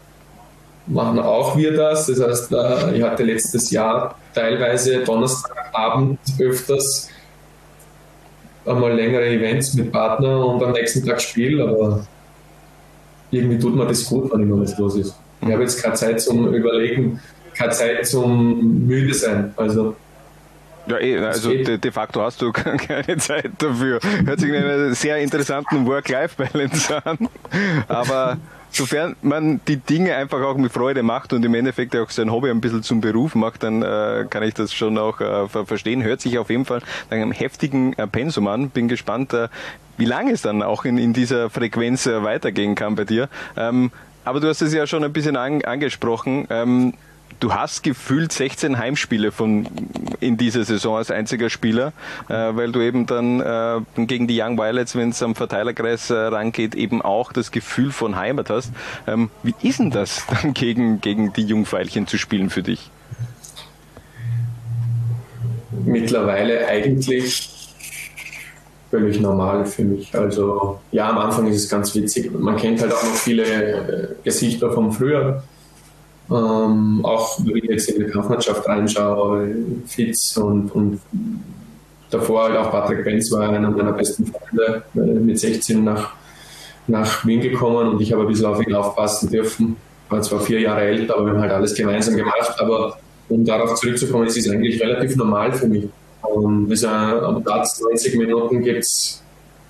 machen 0.86 1.18
auch 1.18 1.56
wir 1.56 1.76
das. 1.76 2.06
Das 2.06 2.20
heißt, 2.20 2.52
äh, 2.52 2.96
ich 2.96 3.02
hatte 3.02 3.22
letztes 3.22 3.70
Jahr 3.70 4.16
teilweise 4.34 5.04
Donnerstagabend 5.04 6.18
öfters 6.38 7.08
einmal 8.66 8.94
längere 8.94 9.26
Events 9.26 9.74
mit 9.74 9.90
Partner 9.90 10.46
und 10.46 10.62
am 10.62 10.72
nächsten 10.72 11.04
Tag 11.04 11.20
Spiel, 11.20 11.60
aber 11.60 12.06
irgendwie 13.30 13.58
tut 13.58 13.74
man 13.74 13.88
das 13.88 14.04
gut, 14.04 14.32
wenn 14.32 14.42
immer 14.42 14.60
was 14.60 14.76
los 14.78 14.96
ist. 14.96 15.14
Ich 15.40 15.50
habe 15.50 15.62
jetzt 15.62 15.82
keine 15.82 15.94
Zeit 15.94 16.20
zum 16.20 16.52
Überlegen, 16.52 17.20
keine 17.54 17.72
Zeit 17.72 18.06
zum 18.06 18.86
müde 18.86 19.14
sein. 19.14 19.54
Also 19.56 19.96
ja, 20.86 20.98
eh, 20.98 21.18
also 21.18 21.50
de, 21.50 21.78
de, 21.78 21.92
facto 21.92 22.20
hast 22.22 22.42
du 22.42 22.52
keine 22.52 23.16
Zeit 23.18 23.50
dafür. 23.58 24.00
Hört 24.24 24.40
sich 24.40 24.48
in 24.48 24.56
einer 24.56 24.94
sehr 24.94 25.18
interessanten 25.18 25.86
Work-Life-Balance 25.86 27.02
an. 27.04 27.28
Aber 27.86 28.38
sofern 28.70 29.16
man 29.22 29.60
die 29.66 29.76
Dinge 29.76 30.14
einfach 30.14 30.40
auch 30.42 30.56
mit 30.56 30.72
Freude 30.72 31.02
macht 31.02 31.32
und 31.32 31.44
im 31.44 31.54
Endeffekt 31.54 31.94
auch 31.96 32.10
sein 32.10 32.30
Hobby 32.30 32.50
ein 32.50 32.60
bisschen 32.60 32.82
zum 32.82 33.00
Beruf 33.00 33.34
macht, 33.34 33.62
dann 33.62 33.82
äh, 33.82 34.26
kann 34.28 34.42
ich 34.42 34.54
das 34.54 34.72
schon 34.72 34.98
auch 34.98 35.20
äh, 35.20 35.48
verstehen. 35.64 36.02
Hört 36.02 36.20
sich 36.20 36.38
auf 36.38 36.50
jeden 36.50 36.64
Fall 36.64 36.80
nach 37.10 37.16
einem 37.16 37.32
heftigen 37.32 37.92
äh, 37.94 38.06
Pensum 38.06 38.46
an. 38.46 38.70
Bin 38.70 38.88
gespannt, 38.88 39.32
äh, 39.32 39.48
wie 39.96 40.04
lange 40.04 40.32
es 40.32 40.42
dann 40.42 40.62
auch 40.62 40.84
in, 40.84 40.98
in 40.98 41.12
dieser 41.12 41.50
Frequenz 41.50 42.06
äh, 42.06 42.22
weitergehen 42.22 42.74
kann 42.74 42.94
bei 42.94 43.04
dir. 43.04 43.28
Ähm, 43.56 43.90
aber 44.24 44.40
du 44.40 44.48
hast 44.48 44.62
es 44.62 44.72
ja 44.72 44.86
schon 44.86 45.04
ein 45.04 45.12
bisschen 45.12 45.36
an, 45.36 45.62
angesprochen. 45.64 46.46
Ähm, 46.50 46.94
du 47.40 47.54
hast 47.54 47.82
gefühlt 47.82 48.32
16 48.32 48.78
Heimspiele 48.78 49.32
von 49.32 49.66
in 50.20 50.36
dieser 50.36 50.64
Saison 50.64 50.96
als 50.96 51.10
einziger 51.10 51.50
Spieler, 51.50 51.92
äh, 52.28 52.34
weil 52.34 52.70
du 52.70 52.80
eben 52.80 53.06
dann 53.06 53.40
äh, 53.40 53.80
gegen 54.06 54.26
die 54.26 54.40
Young 54.40 54.58
Violets, 54.58 54.94
wenn 54.94 55.08
es 55.08 55.22
am 55.22 55.34
Verteilerkreis 55.34 56.10
äh, 56.10 56.14
rangeht, 56.14 56.74
eben 56.74 57.02
auch 57.02 57.32
das 57.32 57.50
Gefühl 57.50 57.90
von 57.90 58.16
Heimat 58.16 58.50
hast. 58.50 58.72
Ähm, 59.06 59.30
wie 59.42 59.54
ist 59.62 59.78
denn 59.78 59.90
das 59.90 60.26
dann 60.42 60.54
gegen, 60.54 61.00
gegen 61.00 61.32
die 61.32 61.42
Jungfeilchen 61.42 62.06
zu 62.06 62.18
spielen 62.18 62.50
für 62.50 62.62
dich? 62.62 62.90
Mittlerweile 65.84 66.66
eigentlich 66.68 67.48
völlig 68.90 69.20
normal 69.20 69.64
für 69.64 69.82
mich. 69.82 70.14
Also 70.14 70.80
ja, 70.90 71.08
am 71.08 71.18
Anfang 71.18 71.46
ist 71.46 71.56
es 71.56 71.68
ganz 71.68 71.94
witzig. 71.94 72.30
Man 72.32 72.56
kennt 72.56 72.82
halt 72.82 72.92
auch 72.92 73.02
noch 73.02 73.14
viele 73.14 73.44
äh, 73.44 74.08
Gesichter 74.24 74.72
vom 74.72 74.92
Früher 74.92 75.42
ähm, 76.30 77.00
auch 77.04 77.38
wenn 77.44 77.56
ich 77.56 77.64
jetzt 77.64 77.90
in 77.90 78.04
die 78.04 78.10
Kampfmannschaft 78.10 78.66
reinschaue, 78.66 79.48
Fitz 79.86 80.36
und, 80.36 80.70
und 80.70 81.00
davor 82.08 82.44
halt 82.44 82.56
auch 82.56 82.70
Patrick 82.70 83.04
Benz 83.04 83.32
war 83.32 83.48
einer 83.48 83.70
meiner 83.70 83.92
besten 83.92 84.26
Freunde, 84.26 84.84
äh, 84.94 84.98
mit 84.98 85.38
16 85.38 85.82
nach, 85.82 86.12
nach 86.86 87.26
Wien 87.26 87.40
gekommen 87.40 87.88
und 87.88 88.00
ich 88.00 88.12
habe 88.12 88.22
ein 88.22 88.28
bisschen 88.28 88.46
auf 88.46 88.64
ihn 88.64 88.74
aufpassen 88.74 89.30
dürfen. 89.30 89.76
War 90.08 90.22
zwar 90.22 90.40
vier 90.40 90.60
Jahre 90.60 90.82
älter, 90.82 91.16
aber 91.16 91.26
wir 91.26 91.32
haben 91.32 91.40
halt 91.40 91.52
alles 91.52 91.74
gemeinsam 91.74 92.16
gemacht. 92.16 92.54
Aber 92.58 92.98
um 93.28 93.44
darauf 93.44 93.74
zurückzukommen, 93.74 94.26
ist 94.26 94.36
es 94.36 94.48
eigentlich 94.48 94.80
relativ 94.80 95.16
normal 95.16 95.52
für 95.52 95.66
mich. 95.66 95.88
Und 96.22 96.70
also, 96.70 96.88
am 96.88 97.42
Platz 97.42 97.80
90 97.80 98.16
Minuten 98.16 98.62
gibt 98.62 98.80
es 98.80 99.22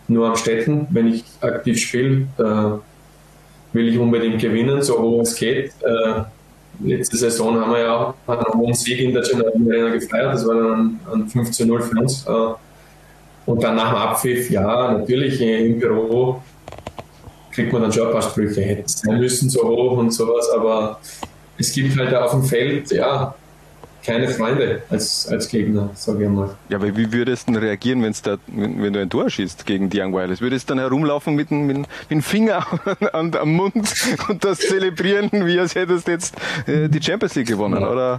nur 0.09 0.29
am 0.29 0.37
Städten, 0.37 0.87
wenn 0.91 1.09
ich 1.09 1.25
aktiv 1.41 1.79
spiele. 1.79 2.27
Da 2.37 2.81
will 3.73 3.89
ich 3.89 3.99
unbedingt 3.99 4.41
gewinnen, 4.41 4.83
so 4.83 4.99
hoch 4.99 5.23
es 5.23 5.35
geht. 5.37 5.73
Äh, 5.83 6.23
letzte 6.79 7.17
Saison 7.17 7.61
haben 7.61 7.73
wir 7.73 7.81
ja 7.81 8.15
einen 8.27 8.55
hohen 8.55 8.75
Sieg 8.75 9.01
in 9.01 9.13
der 9.13 9.23
General 9.23 9.53
Arena 9.53 9.91
gefeiert. 9.91 10.35
Das 10.35 10.47
war 10.47 10.55
dann 10.55 11.01
ein 11.13 11.29
15-0 11.29 11.81
für 11.81 11.99
uns. 11.99 12.27
Äh, 12.27 12.31
und 13.47 13.63
dann 13.63 13.77
nach 13.77 13.91
dem 13.91 13.97
Abpfiff, 13.97 14.51
ja, 14.51 14.93
natürlich 14.93 15.41
im 15.41 15.79
Büro 15.79 16.41
kriegt 17.51 17.73
man 17.73 17.83
dann 17.83 17.93
schon 17.93 18.07
ein 18.07 18.13
paar 18.13 18.23
Sprüche, 18.23 18.61
hätte 18.61 18.83
es 18.87 19.01
sein 19.01 19.19
müssen 19.19 19.51
so 19.51 19.63
hoch 19.63 19.99
und 19.99 20.13
sowas, 20.13 20.49
aber 20.51 21.01
es 21.59 21.73
gibt 21.73 21.99
halt 21.99 22.15
auf 22.15 22.31
dem 22.31 22.45
Feld, 22.45 22.91
ja, 22.93 23.35
keine 24.05 24.29
Freunde 24.29 24.83
als, 24.91 25.29
als 25.29 25.49
Gegner, 25.49 25.91
sage 25.95 26.25
ich 26.25 26.31
mal. 26.31 26.51
Ja, 26.69 26.79
aber 26.79 26.97
wie 26.97 27.13
würdest 27.13 27.49
du 27.49 27.59
reagieren, 27.59 28.03
wenn's 28.03 28.23
da, 28.23 28.39
wenn, 28.47 28.83
wenn 28.83 28.93
du 28.93 29.01
ein 29.01 29.11
Tor 29.11 29.29
schießt 29.29 29.67
gegen 29.67 29.91
die 29.91 30.01
Young 30.01 30.13
Wireless? 30.13 30.41
Würdest 30.41 30.69
du 30.69 30.75
dann 30.75 30.81
herumlaufen 30.81 31.35
mit, 31.35 31.51
mit, 31.51 31.77
mit 31.77 31.87
dem 32.11 32.23
Finger 32.23 32.67
an, 33.13 33.35
am 33.35 33.53
Mund 33.53 33.75
und 34.29 34.45
das 34.45 34.59
zelebrieren, 34.59 35.31
wie 35.33 35.59
als 35.59 35.75
hättest 35.75 36.07
du 36.07 36.13
jetzt 36.13 36.35
äh, 36.67 36.89
die 36.89 37.03
Champions 37.03 37.35
League 37.35 37.49
gewonnen, 37.49 37.81
ja. 37.81 37.91
oder? 37.91 38.19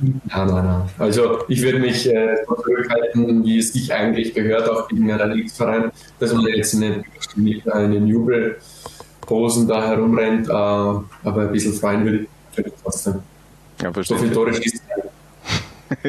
Nein, 0.00 0.20
nein, 0.30 0.64
nein. 0.64 0.82
Also 0.98 1.40
ich 1.48 1.60
würde 1.62 1.80
mich 1.80 2.08
äh, 2.08 2.36
zurückhalten, 2.46 3.44
wie 3.44 3.58
es 3.58 3.72
sich 3.72 3.92
eigentlich 3.92 4.32
gehört, 4.32 4.68
auch 4.68 4.88
gegen 4.88 5.10
einen 5.10 5.30
Lieblingsverein, 5.30 5.90
dass 6.20 6.32
man 6.32 6.46
jetzt 6.46 6.74
nicht 6.74 7.66
in 7.66 7.92
den 7.92 8.06
Jubelposen 8.06 9.66
da 9.66 9.88
herumrennt, 9.88 10.48
äh, 10.48 10.52
aber 10.52 11.06
ein 11.24 11.52
bisschen 11.52 11.72
freuen 11.72 12.04
würde 12.04 12.26
ich 12.56 12.64
trotzdem. 12.82 13.22
Ja, 13.82 13.92
so 14.02 14.16
viele 14.16 14.32
Tore 14.32 14.54
schießt 14.54 14.82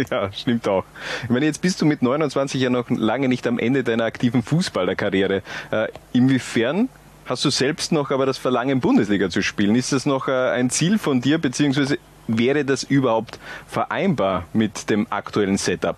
ja, 0.09 0.31
stimmt 0.31 0.67
auch. 0.67 0.83
Ich 1.23 1.29
meine, 1.29 1.45
jetzt 1.45 1.61
bist 1.61 1.81
du 1.81 1.85
mit 1.85 2.01
29 2.01 2.61
ja 2.61 2.69
noch 2.69 2.89
lange 2.89 3.27
nicht 3.27 3.47
am 3.47 3.59
Ende 3.59 3.83
deiner 3.83 4.05
aktiven 4.05 4.43
Fußballerkarriere. 4.43 5.41
Äh, 5.71 5.87
inwiefern 6.13 6.89
hast 7.25 7.45
du 7.45 7.49
selbst 7.49 7.91
noch 7.91 8.11
aber 8.11 8.25
das 8.25 8.37
Verlangen, 8.37 8.79
Bundesliga 8.79 9.29
zu 9.29 9.41
spielen? 9.41 9.75
Ist 9.75 9.93
das 9.93 10.05
noch 10.05 10.27
äh, 10.27 10.31
ein 10.31 10.69
Ziel 10.69 10.97
von 10.97 11.21
dir, 11.21 11.37
beziehungsweise 11.37 11.97
wäre 12.27 12.65
das 12.65 12.83
überhaupt 12.83 13.39
vereinbar 13.67 14.45
mit 14.53 14.89
dem 14.89 15.07
aktuellen 15.09 15.57
Setup? 15.57 15.95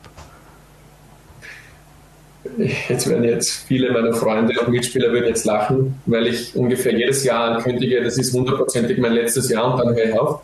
Jetzt 2.90 3.08
werden 3.08 3.24
jetzt 3.24 3.66
viele 3.68 3.92
meiner 3.92 4.14
Freunde 4.14 4.60
und 4.60 4.70
Mitspieler 4.70 5.12
würden 5.12 5.28
jetzt 5.28 5.46
lachen, 5.46 6.02
weil 6.08 6.26
ich 6.26 6.56
ungefähr 6.56 6.92
jedes 6.92 7.24
Jahr 7.24 7.56
ankündige, 7.56 8.04
das 8.04 8.18
ist 8.18 8.34
hundertprozentig 8.34 8.98
mein 8.98 9.14
letztes 9.14 9.50
Jahr 9.50 9.74
und 9.74 9.86
dann 9.86 9.96
höre 9.96 10.06
ich 10.06 10.20
auf. 10.20 10.42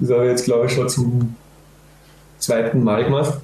Das 0.00 0.10
habe 0.10 0.24
ich 0.24 0.30
jetzt, 0.30 0.44
glaube 0.44 0.66
ich, 0.66 0.72
schon 0.72 0.88
zum 0.88 1.36
zweiten 2.38 2.82
Mal 2.82 3.04
gemacht. 3.04 3.34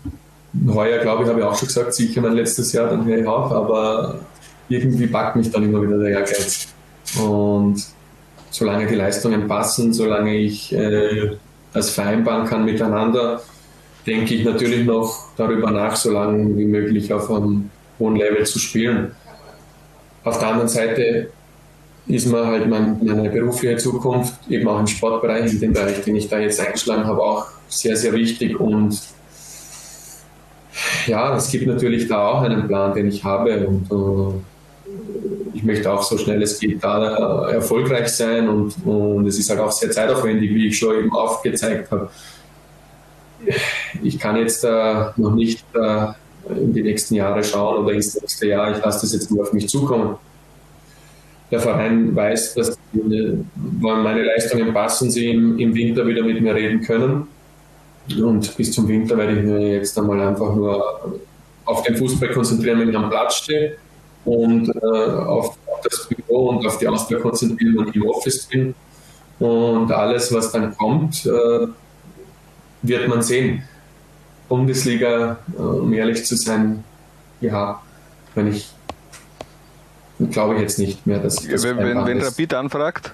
Heuer, 0.68 0.98
glaube 0.98 1.24
ich, 1.24 1.28
habe 1.28 1.40
ich 1.40 1.46
auch 1.46 1.56
schon 1.56 1.68
gesagt, 1.68 1.94
sicher 1.94 2.22
mein 2.22 2.32
letztes 2.32 2.72
Jahr, 2.72 2.88
dann 2.88 3.04
höre 3.04 3.18
ich 3.18 3.26
auf, 3.26 3.52
aber 3.52 4.20
irgendwie 4.68 5.06
packt 5.06 5.36
mich 5.36 5.50
dann 5.50 5.64
immer 5.64 5.82
wieder 5.82 5.98
der 5.98 6.10
Ehrgeiz. 6.10 6.68
Und 7.20 7.84
solange 8.50 8.86
die 8.86 8.94
Leistungen 8.94 9.46
passen, 9.46 9.92
solange 9.92 10.34
ich 10.34 10.72
äh, 10.72 11.36
das 11.74 11.90
vereinbaren 11.90 12.46
kann 12.46 12.64
miteinander, 12.64 13.42
denke 14.06 14.34
ich 14.34 14.44
natürlich 14.44 14.86
noch 14.86 15.26
darüber 15.36 15.70
nach, 15.70 15.94
so 15.94 16.10
lange 16.10 16.56
wie 16.56 16.64
möglich 16.64 17.12
auf 17.12 17.30
einem 17.30 17.70
hohen 17.98 18.16
Level 18.16 18.44
zu 18.46 18.58
spielen. 18.58 19.12
Auf 20.24 20.38
der 20.38 20.48
anderen 20.48 20.68
Seite 20.68 21.30
ist 22.08 22.26
mir 22.26 22.46
halt 22.46 22.68
mein, 22.68 22.98
meine 23.02 23.28
berufliche 23.30 23.76
Zukunft 23.76 24.34
eben 24.48 24.68
auch 24.68 24.78
im 24.78 24.86
Sportbereich, 24.86 25.52
in 25.52 25.60
dem 25.60 25.72
Bereich, 25.72 26.02
den 26.02 26.16
ich 26.16 26.28
da 26.28 26.38
jetzt 26.38 26.60
eingeschlagen 26.60 27.04
habe, 27.04 27.20
auch 27.20 27.46
sehr, 27.68 27.96
sehr 27.96 28.12
wichtig. 28.12 28.58
Und 28.58 29.00
ja, 31.06 31.36
es 31.36 31.50
gibt 31.50 31.66
natürlich 31.66 32.06
da 32.06 32.28
auch 32.28 32.42
einen 32.42 32.66
Plan, 32.66 32.94
den 32.94 33.08
ich 33.08 33.24
habe. 33.24 33.66
Und 33.66 33.90
uh, 33.90 34.34
ich 35.54 35.64
möchte 35.64 35.90
auch 35.90 36.02
so 36.02 36.18
schnell 36.18 36.42
es 36.42 36.60
geht 36.60 36.84
da 36.84 37.48
erfolgreich 37.48 38.08
sein 38.08 38.48
und, 38.48 38.74
und 38.84 39.26
es 39.26 39.38
ist 39.38 39.48
halt 39.50 39.60
auch 39.60 39.72
sehr 39.72 39.90
zeitaufwendig, 39.90 40.50
wie 40.50 40.68
ich 40.68 40.78
schon 40.78 40.96
eben 40.96 41.12
aufgezeigt 41.12 41.90
habe. 41.90 42.10
Ich 44.02 44.18
kann 44.18 44.36
jetzt 44.36 44.64
äh, 44.64 45.06
noch 45.16 45.34
nicht 45.34 45.64
äh, 45.74 46.06
in 46.50 46.72
die 46.72 46.82
nächsten 46.82 47.14
Jahre 47.14 47.42
schauen 47.42 47.84
oder 47.84 47.94
ins 47.94 48.20
nächste 48.20 48.48
Jahr, 48.48 48.76
ich 48.76 48.84
lasse 48.84 49.00
das 49.02 49.12
jetzt 49.12 49.30
nur 49.30 49.42
auf 49.42 49.52
mich 49.52 49.68
zukommen. 49.68 50.16
Der 51.50 51.60
Verein 51.60 52.14
weiß, 52.14 52.54
dass 52.54 52.78
die, 52.92 53.44
meine 53.54 54.24
Leistungen 54.24 54.72
passen, 54.74 55.10
sie 55.10 55.30
im, 55.30 55.58
im 55.58 55.74
Winter 55.74 56.06
wieder 56.06 56.24
mit 56.24 56.40
mir 56.40 56.54
reden 56.54 56.80
können. 56.80 57.28
Und 58.20 58.56
bis 58.56 58.72
zum 58.72 58.88
Winter 58.88 59.16
werde 59.16 59.38
ich 59.38 59.44
mir 59.44 59.76
jetzt 59.76 59.98
einmal 59.98 60.20
einfach 60.20 60.54
nur 60.54 61.18
auf 61.64 61.82
den 61.82 61.96
Fußball 61.96 62.30
konzentrieren, 62.30 62.80
wenn 62.80 62.88
ich 62.88 62.96
am 62.96 63.10
Platz 63.10 63.36
stehe 63.36 63.76
und 64.24 64.68
äh, 64.68 64.86
auf, 64.86 65.56
das 65.82 66.08
Büro 66.08 66.50
und 66.50 66.66
auf 66.66 66.78
die 66.78 66.88
Auswahl 66.88 67.20
konzentrieren, 67.20 67.76
wenn 67.78 67.88
ich 67.88 67.96
im 67.96 68.06
Office 68.06 68.46
bin. 68.46 68.74
Und 69.38 69.92
alles, 69.92 70.32
was 70.32 70.50
dann 70.52 70.76
kommt, 70.76 71.26
äh, 71.26 71.66
wird 72.82 73.08
man 73.08 73.22
sehen. 73.22 73.62
Bundesliga, 74.48 75.38
äh, 75.56 75.60
um 75.60 75.92
ehrlich 75.92 76.24
zu 76.24 76.36
sein, 76.36 76.84
ja, 77.40 77.80
wenn 78.34 78.48
ich 78.48 78.70
glaube 80.30 80.54
ich 80.54 80.60
jetzt 80.60 80.78
nicht 80.78 81.06
mehr, 81.06 81.18
dass 81.18 81.36
das 81.36 81.62
Wenn, 81.62 81.78
wenn, 81.78 82.04
wenn 82.06 82.20
Rapid 82.20 82.54
anfragt? 82.54 83.12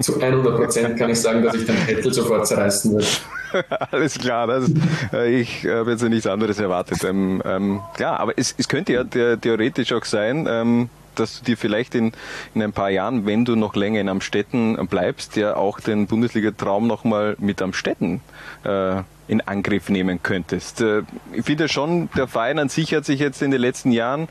Zu 0.00 0.20
100 0.20 0.56
Prozent 0.56 0.98
kann 0.98 1.10
ich 1.10 1.20
sagen, 1.20 1.42
dass 1.42 1.54
ich 1.54 1.66
den 1.66 1.76
Hettel 1.76 2.12
sofort 2.12 2.46
zerreißen 2.46 2.92
würde. 2.92 3.06
Alles 3.90 4.18
klar, 4.18 4.46
das, 4.48 4.70
äh, 5.12 5.40
ich 5.40 5.64
habe 5.66 5.92
jetzt 5.92 6.02
nichts 6.02 6.26
anderes 6.26 6.58
erwartet. 6.58 7.04
Ähm, 7.04 7.40
ähm, 7.44 7.80
klar, 7.94 8.18
aber 8.18 8.32
es, 8.36 8.54
es 8.58 8.68
könnte 8.68 8.92
ja 8.92 9.04
theoretisch 9.04 9.92
auch 9.92 10.04
sein, 10.04 10.46
ähm, 10.48 10.88
dass 11.14 11.38
du 11.38 11.44
dir 11.44 11.56
vielleicht 11.56 11.94
in, 11.94 12.12
in 12.54 12.62
ein 12.62 12.72
paar 12.72 12.90
Jahren, 12.90 13.24
wenn 13.26 13.44
du 13.44 13.54
noch 13.54 13.76
länger 13.76 14.00
in 14.00 14.08
Amstetten 14.08 14.76
bleibst, 14.88 15.36
ja 15.36 15.54
auch 15.56 15.78
den 15.78 16.08
Bundesliga-Traum 16.08 16.88
nochmal 16.88 17.36
mit 17.38 17.62
Amstetten 17.62 18.20
äh, 18.64 19.02
in 19.28 19.40
Angriff 19.40 19.88
nehmen 19.88 20.22
könntest. 20.22 20.80
Äh, 20.80 21.02
ich 21.32 21.44
finde 21.44 21.68
schon, 21.68 22.08
der 22.16 22.26
Verein 22.26 22.58
an 22.58 22.68
sich 22.68 22.94
hat 22.94 23.04
sich 23.04 23.20
jetzt 23.20 23.42
in 23.42 23.52
den 23.52 23.60
letzten 23.60 23.92
Jahren 23.92 24.28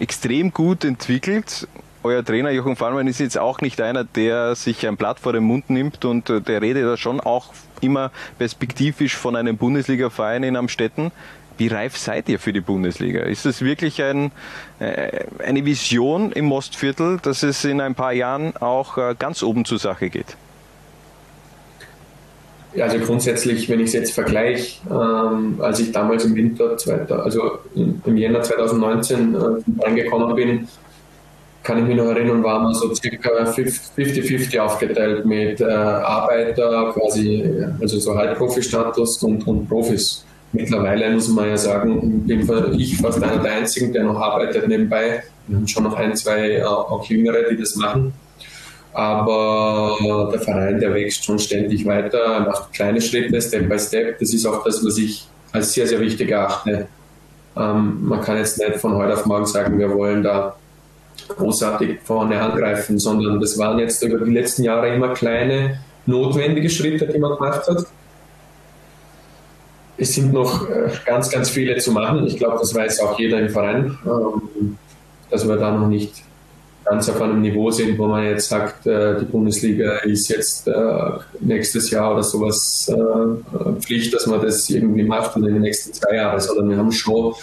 extrem 0.00 0.52
gut 0.52 0.84
entwickelt 0.84 1.68
euer 2.02 2.24
Trainer 2.24 2.50
Jochen 2.50 2.76
Fallmann 2.76 3.06
ist 3.06 3.20
jetzt 3.20 3.36
auch 3.38 3.60
nicht 3.60 3.80
einer, 3.80 4.04
der 4.04 4.54
sich 4.54 4.86
ein 4.86 4.96
Blatt 4.96 5.20
vor 5.20 5.34
den 5.34 5.44
Mund 5.44 5.68
nimmt 5.68 6.04
und 6.04 6.30
äh, 6.30 6.40
der 6.40 6.62
redet 6.62 6.84
da 6.86 6.96
schon 6.96 7.20
auch 7.20 7.52
immer 7.82 8.10
perspektivisch 8.38 9.16
von 9.16 9.36
einem 9.36 9.58
Bundesliga-Verein 9.58 10.42
in 10.42 10.56
Amstetten. 10.56 11.12
Wie 11.58 11.68
reif 11.68 11.98
seid 11.98 12.30
ihr 12.30 12.38
für 12.38 12.54
die 12.54 12.62
Bundesliga? 12.62 13.20
Ist 13.20 13.44
es 13.44 13.60
wirklich 13.60 14.02
ein, 14.02 14.32
äh, 14.78 15.24
eine 15.44 15.66
Vision 15.66 16.32
im 16.32 16.46
Mostviertel, 16.46 17.18
dass 17.20 17.42
es 17.42 17.64
in 17.64 17.82
ein 17.82 17.94
paar 17.94 18.14
Jahren 18.14 18.56
auch 18.56 18.96
äh, 18.96 19.14
ganz 19.18 19.42
oben 19.42 19.66
zur 19.66 19.78
Sache 19.78 20.08
geht? 20.08 20.38
Also 22.78 22.98
grundsätzlich, 22.98 23.68
wenn 23.68 23.80
ich 23.80 23.88
es 23.88 23.92
jetzt 23.94 24.12
vergleiche, 24.12 24.80
ähm, 24.88 25.56
als 25.60 25.80
ich 25.80 25.90
damals 25.90 26.24
im 26.24 26.36
Winter, 26.36 26.76
also 27.22 27.58
im 27.74 28.16
Jänner 28.16 28.42
2019 28.42 29.34
äh, 29.34 29.38
reingekommen 29.82 30.34
bin, 30.36 30.68
kann 31.62 31.78
ich 31.78 31.84
mich 31.84 31.96
noch 31.96 32.06
erinnern, 32.06 32.42
waren 32.42 32.68
wir 32.68 32.74
so 32.74 32.94
circa 32.94 33.28
50-50 33.44 34.58
aufgeteilt 34.58 35.26
mit 35.26 35.60
äh, 35.60 35.64
Arbeiter, 35.64 36.92
quasi, 36.94 37.44
also 37.80 37.98
so 37.98 38.14
Halbprofi-Status 38.16 39.22
und, 39.22 39.46
und 39.46 39.68
Profis. 39.68 40.24
Mittlerweile 40.52 41.10
muss 41.12 41.28
man 41.28 41.48
ja 41.48 41.56
sagen, 41.56 42.26
bin 42.26 42.48
ich 42.76 42.96
fast 42.96 43.22
einer 43.22 43.42
der 43.42 43.52
einzigen, 43.52 43.92
der 43.92 44.04
noch 44.04 44.18
arbeitet 44.18 44.66
nebenbei. 44.66 45.22
Wir 45.46 45.56
haben 45.56 45.68
schon 45.68 45.84
noch 45.84 45.94
ein, 45.94 46.16
zwei 46.16 46.52
äh, 46.52 46.64
auch 46.64 47.04
Jüngere, 47.04 47.50
die 47.50 47.56
das 47.56 47.76
machen. 47.76 48.12
Aber 48.92 50.28
der 50.32 50.40
Verein, 50.40 50.80
der 50.80 50.92
wächst 50.94 51.24
schon 51.24 51.38
ständig 51.38 51.86
weiter, 51.86 52.40
macht 52.40 52.72
kleine 52.72 53.00
Schritte, 53.00 53.40
Step 53.40 53.68
by 53.68 53.78
Step. 53.78 54.18
Das 54.18 54.34
ist 54.34 54.46
auch 54.46 54.64
das, 54.64 54.84
was 54.84 54.98
ich 54.98 55.26
als 55.52 55.72
sehr, 55.72 55.86
sehr 55.86 56.00
wichtig 56.00 56.30
erachte. 56.30 56.88
Ähm, 57.56 57.98
man 58.02 58.20
kann 58.20 58.36
jetzt 58.36 58.58
nicht 58.58 58.76
von 58.76 58.94
heute 58.94 59.14
auf 59.14 59.26
morgen 59.26 59.46
sagen, 59.46 59.78
wir 59.78 59.94
wollen 59.94 60.22
da 60.22 60.56
großartig 61.28 62.00
vorne 62.02 62.40
angreifen, 62.40 62.98
sondern 62.98 63.40
das 63.40 63.58
waren 63.58 63.78
jetzt 63.78 64.02
über 64.02 64.24
die 64.24 64.32
letzten 64.32 64.64
Jahre 64.64 64.92
immer 64.94 65.14
kleine, 65.14 65.80
notwendige 66.06 66.70
Schritte, 66.70 67.06
die 67.06 67.18
man 67.18 67.36
gemacht 67.36 67.68
hat. 67.68 67.86
Es 69.96 70.14
sind 70.14 70.32
noch 70.32 70.68
äh, 70.68 70.90
ganz, 71.04 71.30
ganz 71.30 71.50
viele 71.50 71.76
zu 71.76 71.92
machen. 71.92 72.26
Ich 72.26 72.38
glaube, 72.38 72.58
das 72.58 72.74
weiß 72.74 73.00
auch 73.00 73.18
jeder 73.18 73.38
im 73.38 73.50
Verein, 73.50 73.98
ähm, 74.04 74.78
dass 75.30 75.46
wir 75.46 75.56
da 75.56 75.70
noch 75.72 75.88
nicht 75.88 76.22
ganz 76.90 77.08
auf 77.08 77.22
einem 77.22 77.40
Niveau 77.40 77.70
sind, 77.70 77.96
wo 77.98 78.06
man 78.06 78.24
jetzt 78.24 78.48
sagt, 78.48 78.86
äh, 78.86 79.18
die 79.20 79.24
Bundesliga 79.24 79.98
ist 79.98 80.28
jetzt 80.28 80.66
äh, 80.66 80.72
nächstes 81.40 81.90
Jahr 81.90 82.12
oder 82.12 82.22
sowas 82.22 82.92
Pflicht, 83.80 84.12
dass 84.12 84.26
man 84.26 84.42
das 84.42 84.68
irgendwie 84.68 85.04
macht 85.04 85.36
in 85.36 85.42
den 85.42 85.60
nächsten 85.60 85.92
zwei 85.92 86.16
Jahren, 86.16 86.40
sondern 86.40 86.70
wir 86.70 86.76
haben 86.76 86.92
schon 86.92 87.34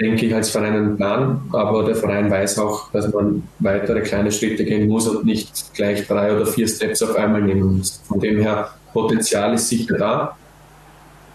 denke 0.00 0.26
ich, 0.26 0.34
als 0.34 0.50
Verein 0.50 0.74
einen 0.74 0.96
Plan, 0.96 1.42
aber 1.52 1.84
der 1.84 1.94
Verein 1.94 2.30
weiß 2.30 2.58
auch, 2.58 2.90
dass 2.92 3.12
man 3.12 3.42
weitere 3.58 4.00
kleine 4.00 4.32
Schritte 4.32 4.64
gehen 4.64 4.88
muss 4.88 5.06
und 5.06 5.24
nicht 5.24 5.74
gleich 5.74 6.06
drei 6.06 6.34
oder 6.34 6.46
vier 6.46 6.66
Steps 6.66 7.02
auf 7.02 7.14
einmal 7.16 7.42
nehmen 7.42 7.78
muss. 7.78 8.00
Von 8.06 8.20
dem 8.20 8.40
her, 8.40 8.70
Potenzial 8.92 9.54
ist 9.54 9.68
sicher 9.68 9.96
da. 9.96 10.36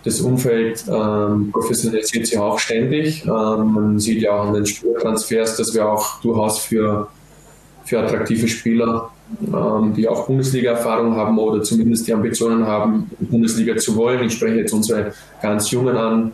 Das 0.04 0.22
Umfeld 0.22 0.86
ähm, 0.88 1.52
professionalisiert 1.52 2.28
sich 2.28 2.38
auch 2.38 2.60
ständig. 2.60 3.26
Ähm, 3.26 3.32
man 3.74 4.00
sieht 4.00 4.22
ja 4.22 4.32
auch 4.34 4.48
an 4.48 4.54
den 4.54 4.66
Spielertransfers, 4.66 5.58
dass 5.58 5.74
wir 5.74 5.90
auch 5.90 6.22
durchaus 6.22 6.60
für, 6.60 7.08
für 7.88 8.00
attraktive 8.00 8.48
Spieler, 8.48 9.10
ähm, 9.42 9.94
die 9.96 10.08
auch 10.08 10.28
Bundesliga-Erfahrung 10.28 11.16
haben 11.16 11.40
oder 11.40 11.64
zumindest 11.64 12.08
die 12.08 12.14
Ambitionen 12.14 12.68
haben, 12.68 13.10
Bundesliga 13.20 13.78
zu 13.78 13.96
wollen. 13.96 14.24
Ich 14.26 14.34
spreche 14.34 14.58
jetzt 14.58 14.74
unsere 14.74 15.14
ganz 15.42 15.72
Jungen 15.72 15.96
an, 15.96 16.32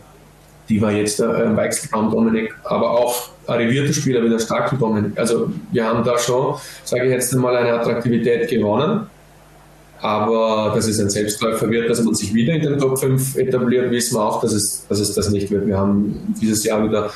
die 0.67 0.81
war 0.81 0.91
jetzt 0.91 1.19
äh, 1.19 1.43
im 1.43 1.55
Weichselraum 1.55 2.09
Dominik, 2.09 2.55
aber 2.63 2.89
auch 2.89 3.29
arrivierte 3.45 3.93
Spieler 3.93 4.23
wie 4.23 4.29
der 4.29 4.39
starke 4.39 4.75
Dominik. 4.77 5.11
Also 5.17 5.51
wir 5.71 5.85
haben 5.85 6.03
da 6.03 6.17
schon, 6.17 6.55
sage 6.83 7.05
ich 7.05 7.11
jetzt 7.11 7.33
einmal, 7.33 7.55
eine 7.55 7.73
Attraktivität 7.73 8.49
gewonnen. 8.49 9.07
Aber 10.01 10.73
dass 10.75 10.87
es 10.87 10.99
ein 10.99 11.09
Selbstläufer 11.09 11.69
wird, 11.69 11.89
dass 11.89 12.03
man 12.03 12.13
sich 12.13 12.33
wieder 12.33 12.53
in 12.53 12.61
den 12.61 12.77
Top 12.77 12.99
5 12.99 13.37
etabliert, 13.37 13.89
wissen 13.89 14.17
wir 14.17 14.25
auch, 14.25 14.41
dass 14.41 14.51
es, 14.51 14.85
dass 14.89 14.99
es 14.99 15.13
das 15.13 15.29
nicht 15.29 15.49
wird. 15.49 15.65
Wir 15.65 15.77
haben 15.77 16.35
dieses 16.41 16.65
Jahr 16.65 16.83
wieder 16.83 17.09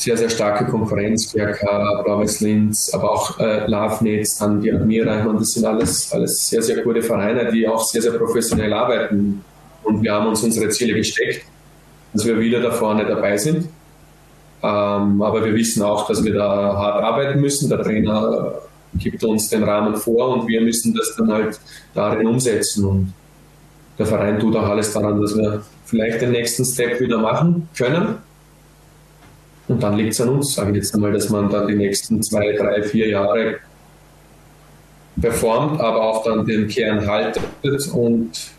sehr, 0.00 0.16
sehr 0.16 0.30
starke 0.30 0.64
Konkurrenz, 0.64 1.32
GRK, 1.32 2.02
Blauweiß 2.04 2.40
Linz, 2.40 2.90
aber 2.94 3.12
auch 3.12 3.38
äh, 3.38 3.66
Lavnetz, 3.66 4.38
dann 4.38 4.60
die 4.60 4.72
Admira. 4.72 5.20
Ich 5.20 5.38
das 5.38 5.50
sind 5.50 5.66
alles, 5.66 6.12
alles 6.12 6.48
sehr, 6.48 6.62
sehr 6.62 6.82
gute 6.82 7.02
Vereine, 7.02 7.50
die 7.52 7.68
auch 7.68 7.84
sehr, 7.84 8.02
sehr 8.02 8.12
professionell 8.12 8.72
arbeiten. 8.72 9.44
Und 9.82 10.02
wir 10.02 10.12
haben 10.12 10.26
uns 10.26 10.42
unsere 10.42 10.68
Ziele 10.70 10.94
gesteckt 10.94 11.44
dass 12.12 12.26
wir 12.26 12.38
wieder 12.38 12.60
da 12.60 12.70
vorne 12.70 13.06
dabei 13.06 13.36
sind. 13.36 13.68
Ähm, 14.62 15.22
aber 15.22 15.44
wir 15.44 15.54
wissen 15.54 15.82
auch, 15.82 16.06
dass 16.06 16.22
wir 16.24 16.34
da 16.34 16.76
hart 16.76 17.02
arbeiten 17.02 17.40
müssen. 17.40 17.68
Der 17.68 17.82
Trainer 17.82 18.52
gibt 18.94 19.22
uns 19.24 19.48
den 19.48 19.62
Rahmen 19.62 19.96
vor 19.96 20.36
und 20.36 20.48
wir 20.48 20.60
müssen 20.60 20.94
das 20.94 21.14
dann 21.16 21.32
halt 21.32 21.60
darin 21.94 22.26
umsetzen. 22.26 22.84
Und 22.84 23.12
der 23.98 24.06
Verein 24.06 24.38
tut 24.38 24.56
auch 24.56 24.68
alles 24.68 24.92
daran, 24.92 25.20
dass 25.20 25.36
wir 25.36 25.62
vielleicht 25.84 26.20
den 26.20 26.32
nächsten 26.32 26.64
Step 26.64 27.00
wieder 27.00 27.18
machen 27.18 27.68
können. 27.76 28.16
Und 29.70 29.80
dann 29.84 29.96
liegt 29.96 30.14
es 30.14 30.20
an 30.20 30.30
uns, 30.30 30.54
sage 30.54 30.70
ich 30.70 30.76
jetzt 30.78 30.94
einmal, 30.96 31.12
dass 31.12 31.28
man 31.28 31.48
dann 31.48 31.68
die 31.68 31.76
nächsten 31.76 32.20
zwei, 32.24 32.52
drei, 32.54 32.82
vier 32.82 33.08
Jahre 33.08 33.60
performt, 35.20 35.80
aber 35.80 36.02
auch 36.02 36.24
dann 36.24 36.44
den 36.44 36.66
Kern 36.66 37.06
haltet 37.06 37.44
und 37.92 38.50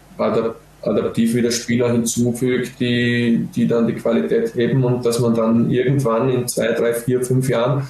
adaptiv 0.81 1.33
wieder 1.35 1.51
Spieler 1.51 1.91
hinzufügt, 1.91 2.79
die, 2.79 3.45
die 3.53 3.67
dann 3.67 3.87
die 3.87 3.95
Qualität 3.95 4.55
heben 4.55 4.85
und 4.85 5.05
dass 5.05 5.19
man 5.19 5.35
dann 5.35 5.69
irgendwann 5.69 6.29
in 6.29 6.47
zwei, 6.47 6.71
drei, 6.71 6.93
vier, 6.93 7.21
fünf 7.21 7.49
Jahren 7.49 7.85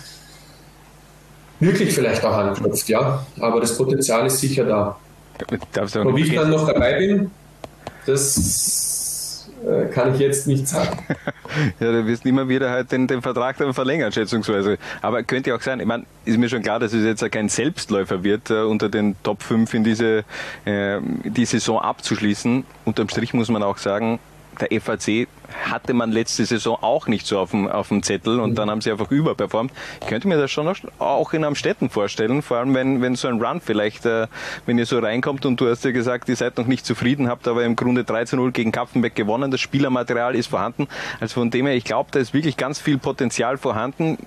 wirklich 1.60 1.94
vielleicht 1.94 2.26
auch 2.26 2.36
anklopft, 2.36 2.90
ja. 2.90 3.24
Aber 3.40 3.62
das 3.62 3.78
Potenzial 3.78 4.26
ist 4.26 4.40
sicher 4.40 4.64
da. 4.64 4.98
Wie 6.16 6.22
ich 6.24 6.34
dann 6.34 6.50
noch 6.50 6.66
dabei 6.66 6.98
bin, 6.98 7.30
das 8.08 9.01
kann 9.94 10.14
ich 10.14 10.20
jetzt 10.20 10.48
nicht 10.48 10.68
sagen. 10.68 11.06
ja, 11.80 11.92
du 11.92 12.06
wirst 12.06 12.26
immer 12.26 12.48
wieder 12.50 12.70
halt 12.70 12.92
den, 12.92 13.08
den 13.08 13.22
Vertrag 13.22 13.58
dann 13.58 13.74
verlängern, 13.74 14.12
schätzungsweise. 14.12 14.78
Aber 15.02 15.24
könnte 15.24 15.54
auch 15.56 15.62
sein, 15.62 15.80
ich 15.80 15.86
meine, 15.86 16.06
ist 16.26 16.38
mir 16.38 16.50
schon 16.50 16.62
klar, 16.62 16.80
dass 16.80 16.94
es 16.94 17.04
jetzt 17.04 17.30
kein 17.32 17.50
Selbstläufer 17.50 18.24
wird, 18.24 18.50
uh, 18.52 18.68
unter 18.68 18.90
den 18.90 19.16
Top 19.24 19.44
5 19.44 19.74
in 19.74 19.84
diese 19.84 20.24
äh, 20.66 21.00
die 21.24 21.46
Saison 21.46 21.80
abzuschließen. 21.80 22.64
Unterm 22.86 23.10
Strich 23.10 23.34
muss 23.34 23.50
man 23.50 23.64
auch 23.64 23.78
sagen, 23.78 24.20
der 24.60 24.82
FAC 24.82 25.28
hatte 25.54 25.94
man 25.94 26.12
letzte 26.12 26.46
Saison 26.46 26.78
auch 26.82 27.08
nicht 27.08 27.28
so 27.28 27.40
auf 27.40 27.52
dem, 27.52 27.68
auf 27.68 27.90
dem 27.90 28.04
Zettel 28.04 28.40
und 28.40 28.56
dann 28.56 28.70
haben 28.70 28.82
sie 28.82 28.92
einfach 28.92 29.12
überperformt. 29.12 29.72
Ich 30.02 30.08
könnte 30.08 30.28
mir 30.28 30.38
das 30.38 30.52
schon 30.52 30.72
auch 31.00 31.34
in 31.34 31.44
Amstetten 31.44 31.90
vorstellen, 31.90 32.42
vor 32.42 32.58
allem 32.58 32.74
wenn, 32.74 33.02
wenn 33.02 33.16
so 33.16 33.28
ein 33.28 33.42
Run 33.42 33.62
vielleicht, 33.62 34.06
äh, 34.06 34.28
wenn 34.66 34.78
ihr 34.78 34.86
so 34.86 35.00
reinkommt 35.00 35.46
und 35.46 35.60
du 35.60 35.70
hast 35.70 35.84
ja 35.86 35.92
gesagt, 35.92 36.30
ihr 36.30 36.36
seid 36.36 36.58
noch 36.58 36.68
nicht 36.68 36.86
zufrieden, 36.86 37.30
habt 37.30 37.48
aber 37.48 37.64
im 37.66 37.76
Grunde 37.76 38.02
13-0 38.02 38.52
gegen 38.52 38.72
Kapfenbeck 38.72 39.16
gewonnen, 39.16 39.52
das 39.52 39.62
Spielermaterial 39.62 40.36
ist 40.36 40.48
vorhanden. 40.48 40.88
Also 41.20 41.36
von 41.36 41.50
dem 41.50 41.66
her, 41.66 41.76
ich 41.76 41.84
glaube, 41.84 42.10
da 42.12 42.20
ist 42.20 42.34
wirklich 42.34 42.58
ganz 42.58 42.80
viel 42.80 42.98
Potenzial 42.98 43.58
vorhanden 43.58 44.18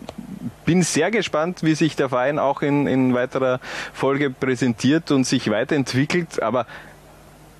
bin 0.65 0.83
sehr 0.83 1.11
gespannt, 1.11 1.63
wie 1.63 1.75
sich 1.75 1.97
der 1.97 2.09
Verein 2.09 2.39
auch 2.39 2.63
in, 2.63 2.87
in 2.87 3.15
weiterer 3.15 3.61
Folge 3.93 4.31
präsentiert 4.31 5.11
und 5.11 5.25
sich 5.25 5.51
weiterentwickelt. 5.51 6.43
Aber 6.43 6.67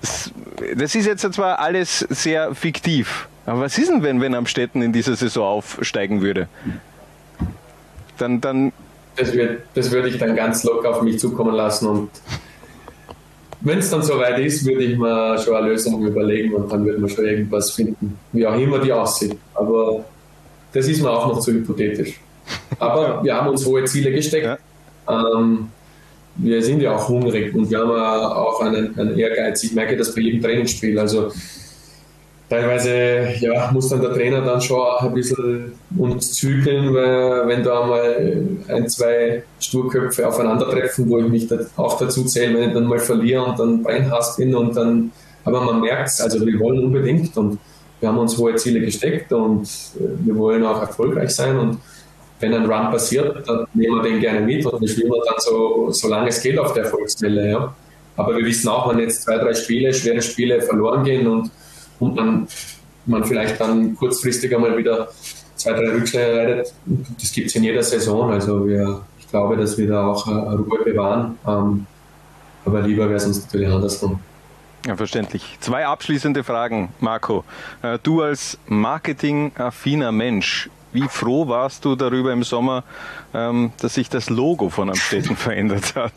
das 0.01 0.95
ist 0.95 1.07
jetzt 1.07 1.33
zwar 1.33 1.59
alles 1.59 2.01
sehr 2.01 2.55
fiktiv. 2.55 3.29
Aber 3.47 3.61
was 3.61 3.77
ist 3.79 3.91
denn, 3.91 4.03
wenn, 4.03 4.21
wenn 4.21 4.35
Amstetten 4.35 4.83
in 4.83 4.93
dieser 4.93 5.17
Saison 5.17 5.45
aufsteigen 5.45 6.23
würde? 6.23 6.49
Dann, 8.19 8.41
dann 8.41 8.73
das, 9.17 9.33
wird, 9.33 9.63
das 9.75 9.91
würde 9.91 10.09
ich 10.09 10.19
dann 10.19 10.35
ganz 10.35 10.65
locker 10.65 10.91
auf 10.91 11.03
mich 11.03 11.19
zukommen 11.19 11.55
lassen 11.55 11.89
und 11.89 12.11
wenn 13.65 13.79
es 13.79 13.91
dann 13.91 14.03
soweit 14.03 14.39
ist, 14.41 14.67
würde 14.67 14.85
ich 14.85 14.99
mir 14.99 15.39
schon 15.39 15.57
eine 15.57 15.69
Lösung 15.69 16.07
überlegen 16.07 16.55
und 16.55 16.71
dann 16.71 16.85
wird 16.85 16.99
man 16.99 17.09
schon 17.09 17.25
irgendwas 17.25 17.71
finden, 17.71 18.19
wie 18.33 18.47
auch 18.47 18.59
immer 18.59 18.79
die 18.79 18.93
aussieht. 18.93 19.39
Aber 19.55 20.05
das 20.73 20.87
ist 20.87 21.01
mir 21.01 21.11
auch 21.11 21.27
noch 21.29 21.41
zu 21.41 21.53
hypothetisch. 21.53 22.21
Aber 22.79 23.25
wir 23.25 23.35
haben 23.35 23.49
uns 23.49 23.65
hohe 23.65 23.83
Ziele 23.85 24.13
gesteckt. 24.13 24.45
Ja. 24.45 24.59
Ähm, 25.09 25.71
wir 26.37 26.63
sind 26.63 26.83
ja 26.83 26.95
auch 26.95 27.09
hungrig 27.09 27.55
und 27.55 27.71
wir 27.71 27.79
haben 27.79 27.91
auch 27.91 28.61
einen, 28.61 28.99
einen 28.99 29.19
Ehrgeiz. 29.19 29.63
Ich 29.63 29.73
merke 29.73 29.97
das 29.97 30.15
bei 30.15 30.21
jedem 30.21 30.43
Trainingsspiel. 30.43 30.99
Also 30.99 31.33
teilweise 32.49 33.35
ja, 33.41 33.71
muss 33.73 33.89
dann 33.89 34.01
der 34.01 34.13
Trainer 34.13 34.43
dann 34.43 34.61
schon 34.61 34.81
auch 34.81 35.03
ein 35.03 35.15
bisschen 35.15 35.73
uns 35.97 36.33
zügeln, 36.33 36.95
weil 36.95 37.49
wenn 37.49 37.63
da 37.63 37.87
mal 37.87 38.47
ein, 38.69 38.89
zwei 38.89 39.43
Sturköpfe 39.59 40.29
aufeinandertreffen, 40.29 41.09
wo 41.09 41.19
ich 41.19 41.29
mich 41.29 41.49
auch 41.77 41.99
dazu 41.99 42.25
zähle, 42.25 42.55
wenn 42.55 42.69
ich 42.69 42.75
dann 42.75 42.87
mal 42.87 42.99
verliere 42.99 43.45
und 43.45 43.59
dann 43.59 43.83
Beinhass 43.83 44.37
bin 44.37 44.55
und 44.55 44.77
dann, 44.77 45.11
aber 45.45 45.61
man 45.63 45.81
merkt 45.81 46.09
es, 46.09 46.21
also 46.21 46.45
wir 46.45 46.59
wollen 46.59 46.85
unbedingt 46.85 47.37
und 47.37 47.59
wir 48.01 48.09
haben 48.09 48.19
uns 48.19 48.37
hohe 48.37 48.55
Ziele 48.57 48.81
gesteckt 48.81 49.33
und 49.33 49.63
äh, 49.97 50.27
wir 50.27 50.37
wollen 50.37 50.65
auch 50.65 50.81
erfolgreich 50.81 51.31
sein 51.31 51.59
und 51.59 51.79
wenn 52.41 52.53
ein 52.53 52.67
Run 52.67 52.91
passiert, 52.91 53.49
dann 53.49 53.67
nehmen 53.73 53.97
wir 53.97 54.03
den 54.03 54.21
gerne 54.21 54.41
mit 54.41 54.67
und 54.67 54.81
wir 54.81 54.89
schwimmen 54.89 55.21
dann 55.25 55.37
so, 55.39 55.91
solange 55.91 56.29
es 56.29 56.43
geht 56.43 56.59
auf 56.59 56.75
der 56.75 56.85
Erfolgswelle. 56.85 57.51
Ja. 57.51 57.75
Aber 58.17 58.37
wir 58.37 58.45
wissen 58.45 58.69
auch, 58.69 58.91
wenn 58.91 58.99
jetzt 58.99 59.23
zwei, 59.23 59.39
drei 59.39 59.55
Spiele, 59.55 59.95
schwere 59.95 60.21
Spiele 60.21 60.61
verloren 60.61 61.05
gehen 61.05 61.27
und 61.27 61.51
und 62.01 62.15
man, 62.15 62.49
man 63.07 63.25
vielleicht 63.25 63.61
dann 63.61 63.97
kurzfristig 63.97 64.55
einmal 64.55 64.77
wieder 64.77 65.09
zwei, 65.57 65.73
drei 65.73 65.91
Rückschläge 65.91 66.33
leidet. 66.33 66.75
Das 67.21 67.33
gibt 67.33 67.49
es 67.49 67.55
in 67.55 67.65
jeder 67.65 67.83
Saison. 67.83 68.31
Also 68.31 68.67
wir, 68.67 69.03
ich 69.19 69.29
glaube, 69.29 69.57
dass 69.57 69.79
wir 69.79 69.89
da 69.89 70.07
auch 70.07 70.27
Ruhe 70.27 70.85
bewahren. 70.85 71.39
Ähm, 71.47 71.87
aber 72.65 72.83
lieber 72.83 73.05
wäre 73.05 73.17
es 73.17 73.27
uns 73.27 73.45
natürlich 73.45 73.69
andersrum. 73.69 74.21
Ja, 74.87 74.97
verständlich. 74.97 75.57
Zwei 75.61 75.87
abschließende 75.87 76.45
Fragen, 76.45 76.91
Marco. 77.01 77.45
Äh, 77.83 77.99
du 78.03 78.21
als 78.23 78.59
marketingaffiner 78.67 80.13
Mensch, 80.13 80.69
wie 80.93 81.09
froh 81.09 81.49
warst 81.49 81.87
du 81.87 81.97
darüber 81.97 82.33
im 82.33 82.43
Sommer, 82.43 82.85
ähm, 83.33 83.73
dass 83.81 83.95
sich 83.95 84.11
das 84.11 84.29
Logo 84.29 84.69
von 84.69 84.91
Amstetten 84.91 85.37
verändert 85.41 85.95
hat? 85.95 86.13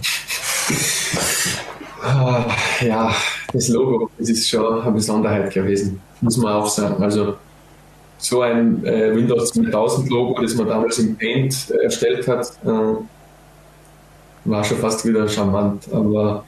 Ah, 2.02 2.46
ja, 2.80 3.14
das 3.52 3.68
Logo, 3.68 4.10
das 4.18 4.30
ist 4.30 4.48
schon 4.48 4.80
eine 4.80 4.92
Besonderheit 4.92 5.52
gewesen, 5.52 6.00
muss 6.20 6.36
man 6.38 6.54
auch 6.54 6.66
sagen. 6.66 7.02
Also 7.02 7.34
so 8.18 8.42
ein 8.42 8.84
äh, 8.84 9.14
Windows 9.14 9.52
2000 9.52 10.08
Logo, 10.08 10.40
das 10.40 10.54
man 10.54 10.68
damals 10.68 10.98
im 10.98 11.16
Paint 11.16 11.70
erstellt 11.82 12.26
hat, 12.28 12.52
äh, 12.64 12.94
war 14.44 14.64
schon 14.64 14.78
fast 14.78 15.06
wieder 15.06 15.28
charmant. 15.28 15.88
Aber 15.92 16.44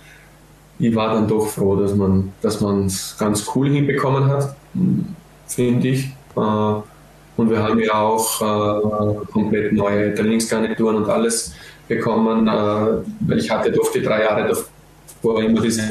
ich 0.79 0.95
war 0.95 1.15
dann 1.15 1.29
doch 1.29 1.47
froh, 1.47 1.77
dass 1.77 1.95
man 1.95 2.33
dass 2.41 2.61
es 2.61 3.17
ganz 3.19 3.47
cool 3.55 3.69
hinbekommen 3.71 4.27
hat, 4.29 4.55
finde 5.47 5.88
ich. 5.88 6.07
Äh, 6.37 6.75
und 7.37 7.51
wir 7.51 7.62
haben 7.62 7.79
ja 7.79 7.95
auch 7.95 8.41
äh, 8.41 9.25
komplett 9.33 9.73
neue 9.73 10.15
Trainingsgarnituren 10.15 10.97
und 10.97 11.09
alles 11.09 11.55
bekommen, 11.88 12.47
äh, 12.47 12.51
weil 13.21 13.38
ich 13.38 13.51
hatte 13.51 13.73
doch 13.73 13.91
die 13.93 14.03
drei 14.03 14.23
Jahre 14.23 14.49
davor 15.23 15.43
immer 15.43 15.61
diese 15.61 15.91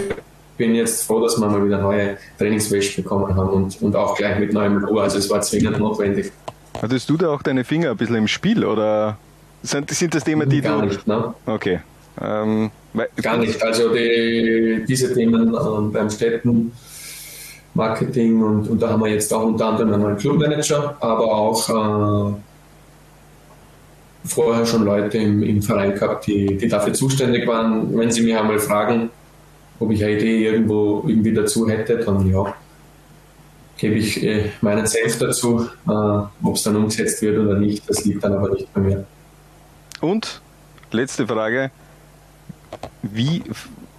bin 0.57 0.75
jetzt 0.75 1.05
froh, 1.05 1.21
dass 1.21 1.39
wir 1.39 1.47
mal 1.47 1.65
wieder 1.65 1.79
neue 1.79 2.17
Trainingswäsche 2.37 3.01
bekommen 3.01 3.35
haben 3.35 3.49
und, 3.49 3.81
und 3.81 3.95
auch 3.95 4.15
gleich 4.15 4.37
mit 4.37 4.53
neuem 4.53 4.77
Logo. 4.77 4.99
Also 4.99 5.17
es 5.17 5.27
war 5.29 5.41
zwingend 5.41 5.79
notwendig. 5.79 6.31
Hattest 6.79 7.09
du 7.09 7.17
da 7.17 7.29
auch 7.29 7.41
deine 7.41 7.63
Finger 7.63 7.91
ein 7.91 7.97
bisschen 7.97 8.17
im 8.17 8.27
Spiel 8.27 8.63
oder 8.63 9.17
sind, 9.63 9.89
sind 9.89 10.13
das 10.13 10.23
Themen, 10.23 10.47
die 10.47 10.61
Gar 10.61 10.81
du... 10.81 10.87
nicht, 10.87 11.07
ne? 11.07 11.33
Okay. 11.47 11.79
Ähm, 12.21 12.69
Gar 13.21 13.37
nicht. 13.37 13.61
Also 13.63 13.89
die, 13.93 14.83
diese 14.87 15.13
Themen 15.13 15.55
ähm, 15.55 15.91
beim 15.91 16.09
Städten, 16.09 16.71
Marketing 17.73 18.43
und, 18.43 18.69
und 18.69 18.81
da 18.81 18.89
haben 18.89 19.01
wir 19.01 19.09
jetzt 19.09 19.33
auch 19.33 19.45
unter 19.45 19.65
anderem 19.67 19.93
einen 19.93 20.03
neuen 20.03 20.17
Clubmanager, 20.17 20.95
aber 20.99 21.23
auch 21.23 21.69
äh, 21.69 22.33
vorher 24.25 24.65
schon 24.65 24.85
Leute 24.85 25.17
im, 25.17 25.41
im 25.41 25.61
Verein 25.61 25.95
gehabt, 25.95 26.27
die, 26.27 26.57
die 26.57 26.67
dafür 26.67 26.93
zuständig 26.93 27.47
waren. 27.47 27.97
Wenn 27.97 28.11
sie 28.11 28.21
mich 28.21 28.35
einmal 28.35 28.59
fragen, 28.59 29.09
ob 29.81 29.91
ich 29.91 30.03
eine 30.03 30.13
Idee 30.13 30.45
irgendwo 30.45 31.03
irgendwie 31.07 31.33
dazu 31.33 31.67
hätte, 31.67 31.97
dann 31.97 32.31
ja, 32.31 32.53
gebe 33.77 33.95
ich 33.95 34.23
äh, 34.23 34.51
meinen 34.61 34.85
Senf 34.85 35.17
dazu. 35.17 35.67
Äh, 35.87 35.91
ob 35.91 36.55
es 36.55 36.63
dann 36.63 36.75
umgesetzt 36.75 37.21
wird 37.23 37.39
oder 37.39 37.57
nicht, 37.57 37.89
das 37.89 38.05
liegt 38.05 38.23
dann 38.23 38.33
aber 38.33 38.49
nicht 38.51 38.71
bei 38.73 38.81
mir. 38.81 39.05
Und 39.99 40.41
letzte 40.91 41.25
Frage: 41.25 41.71
Wie, 43.01 43.43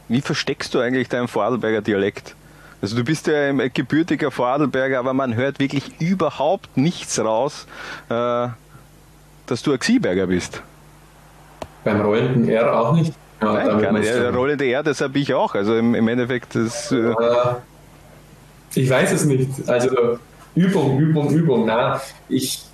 wie 0.08 0.20
versteckst 0.20 0.72
du 0.72 0.78
eigentlich 0.78 1.08
deinen 1.08 1.26
Vorarlberger 1.26 1.82
Dialekt? 1.82 2.36
Also 2.80 2.96
du 2.96 3.04
bist 3.04 3.26
ja 3.26 3.48
ein 3.48 3.70
gebürtiger 3.74 4.30
Vorarlberger, 4.30 5.00
aber 5.00 5.14
man 5.14 5.34
hört 5.34 5.58
wirklich 5.58 6.00
überhaupt 6.00 6.76
nichts 6.76 7.18
raus, 7.18 7.66
äh, 8.08 8.48
dass 9.46 9.62
du 9.62 9.72
ein 9.72 9.78
Xieberger 9.80 10.28
bist. 10.28 10.62
Beim 11.84 12.00
rollenden 12.00 12.48
R 12.48 12.72
auch 12.72 12.94
nicht? 12.94 13.12
Ja, 13.42 13.52
Nein, 13.52 13.80
gar 13.80 13.92
nicht. 13.92 14.08
Ja, 14.08 14.30
rollende 14.30 14.64
R, 14.66 14.82
das 14.82 15.00
habe 15.00 15.18
ich 15.18 15.34
auch. 15.34 15.54
Also 15.54 15.76
im, 15.76 15.94
im 15.94 16.08
Endeffekt, 16.08 16.54
das. 16.54 16.92
Äh 16.92 17.12
ich 18.74 18.88
weiß 18.88 19.12
es 19.12 19.24
nicht. 19.24 19.48
Also 19.66 20.18
Übung, 20.54 20.98
Übung, 20.98 21.30
Übung. 21.30 21.66
Na, 21.66 22.00
ich. 22.28 22.64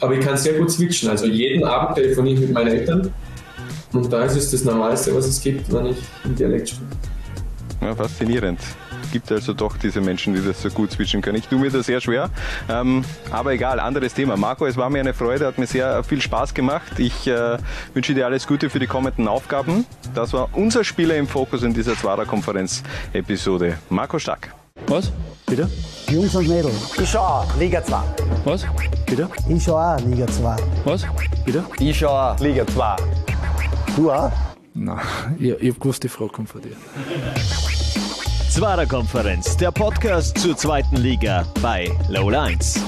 Aber 0.00 0.14
ich 0.14 0.24
kann 0.24 0.36
sehr 0.36 0.54
gut 0.54 0.70
switchen. 0.70 1.08
Also 1.10 1.26
jeden 1.26 1.64
Abend 1.64 1.96
telefoniere 1.96 2.34
ich 2.34 2.40
mit 2.40 2.52
meinen 2.52 2.68
Eltern. 2.68 3.12
Und 3.92 4.12
da 4.12 4.24
ist 4.24 4.36
es 4.36 4.50
das 4.50 4.64
Normalste, 4.64 5.14
was 5.14 5.26
es 5.26 5.40
gibt, 5.40 5.72
wenn 5.72 5.86
ich 5.86 5.98
im 6.24 6.34
Dialekt 6.34 6.70
spreche. 6.70 6.84
Ja, 7.80 7.94
faszinierend 7.94 8.60
gibt 9.16 9.32
also 9.32 9.54
doch 9.54 9.78
diese 9.78 10.02
Menschen, 10.02 10.34
die 10.34 10.44
das 10.44 10.60
so 10.60 10.68
gut 10.68 10.92
switchen 10.92 11.22
können. 11.22 11.38
Ich 11.38 11.48
tue 11.48 11.58
mir 11.58 11.70
das 11.70 11.86
sehr 11.86 12.02
schwer, 12.02 12.28
ähm, 12.68 13.02
aber 13.30 13.54
egal, 13.54 13.80
anderes 13.80 14.12
Thema. 14.12 14.36
Marco, 14.36 14.66
es 14.66 14.76
war 14.76 14.90
mir 14.90 15.00
eine 15.00 15.14
Freude, 15.14 15.46
hat 15.46 15.56
mir 15.56 15.66
sehr 15.66 16.04
viel 16.04 16.20
Spaß 16.20 16.52
gemacht. 16.52 16.98
Ich 16.98 17.26
äh, 17.26 17.56
wünsche 17.94 18.12
dir 18.12 18.26
alles 18.26 18.46
Gute 18.46 18.68
für 18.68 18.78
die 18.78 18.86
kommenden 18.86 19.26
Aufgaben. 19.26 19.86
Das 20.14 20.34
war 20.34 20.50
unser 20.52 20.84
Spieler 20.84 21.16
im 21.16 21.26
Fokus 21.26 21.62
in 21.62 21.72
dieser 21.72 21.96
Zwarer-Konferenz-Episode. 21.96 23.78
Marco 23.88 24.18
Stark. 24.18 24.54
Was? 24.86 25.10
Bitte? 25.46 25.70
Jungs 26.10 26.34
und 26.34 26.46
Mädels. 26.46 26.74
Ich 27.00 27.08
schau 27.08 27.20
auch, 27.20 27.56
Liga 27.58 27.82
2. 27.82 27.96
Was? 28.44 28.66
Bitte? 29.06 29.30
Ich 29.48 29.64
schau 29.64 29.78
auch 29.78 29.98
Liga 30.00 30.26
2. 30.26 30.56
Was? 30.84 31.06
Bitte? 31.46 31.64
Ich 31.78 31.98
schau 31.98 32.10
auch 32.10 32.38
Liga 32.38 32.66
2. 32.66 32.96
Du 33.96 34.12
auch? 34.12 34.30
Nein, 34.74 34.98
ich, 35.38 35.48
ich 35.52 35.70
hab 35.70 35.80
gewusst, 35.80 36.02
die 36.02 36.10
Frage 36.10 36.32
kommt 36.32 36.50
von 36.50 36.60
dir. 36.60 36.76
Zwarer 38.56 38.86
Konferenz, 38.86 39.54
der 39.58 39.70
Podcast 39.70 40.38
zur 40.38 40.56
zweiten 40.56 40.96
Liga 40.96 41.44
bei 41.60 41.90
Low 42.08 42.30
Lines. 42.30 42.80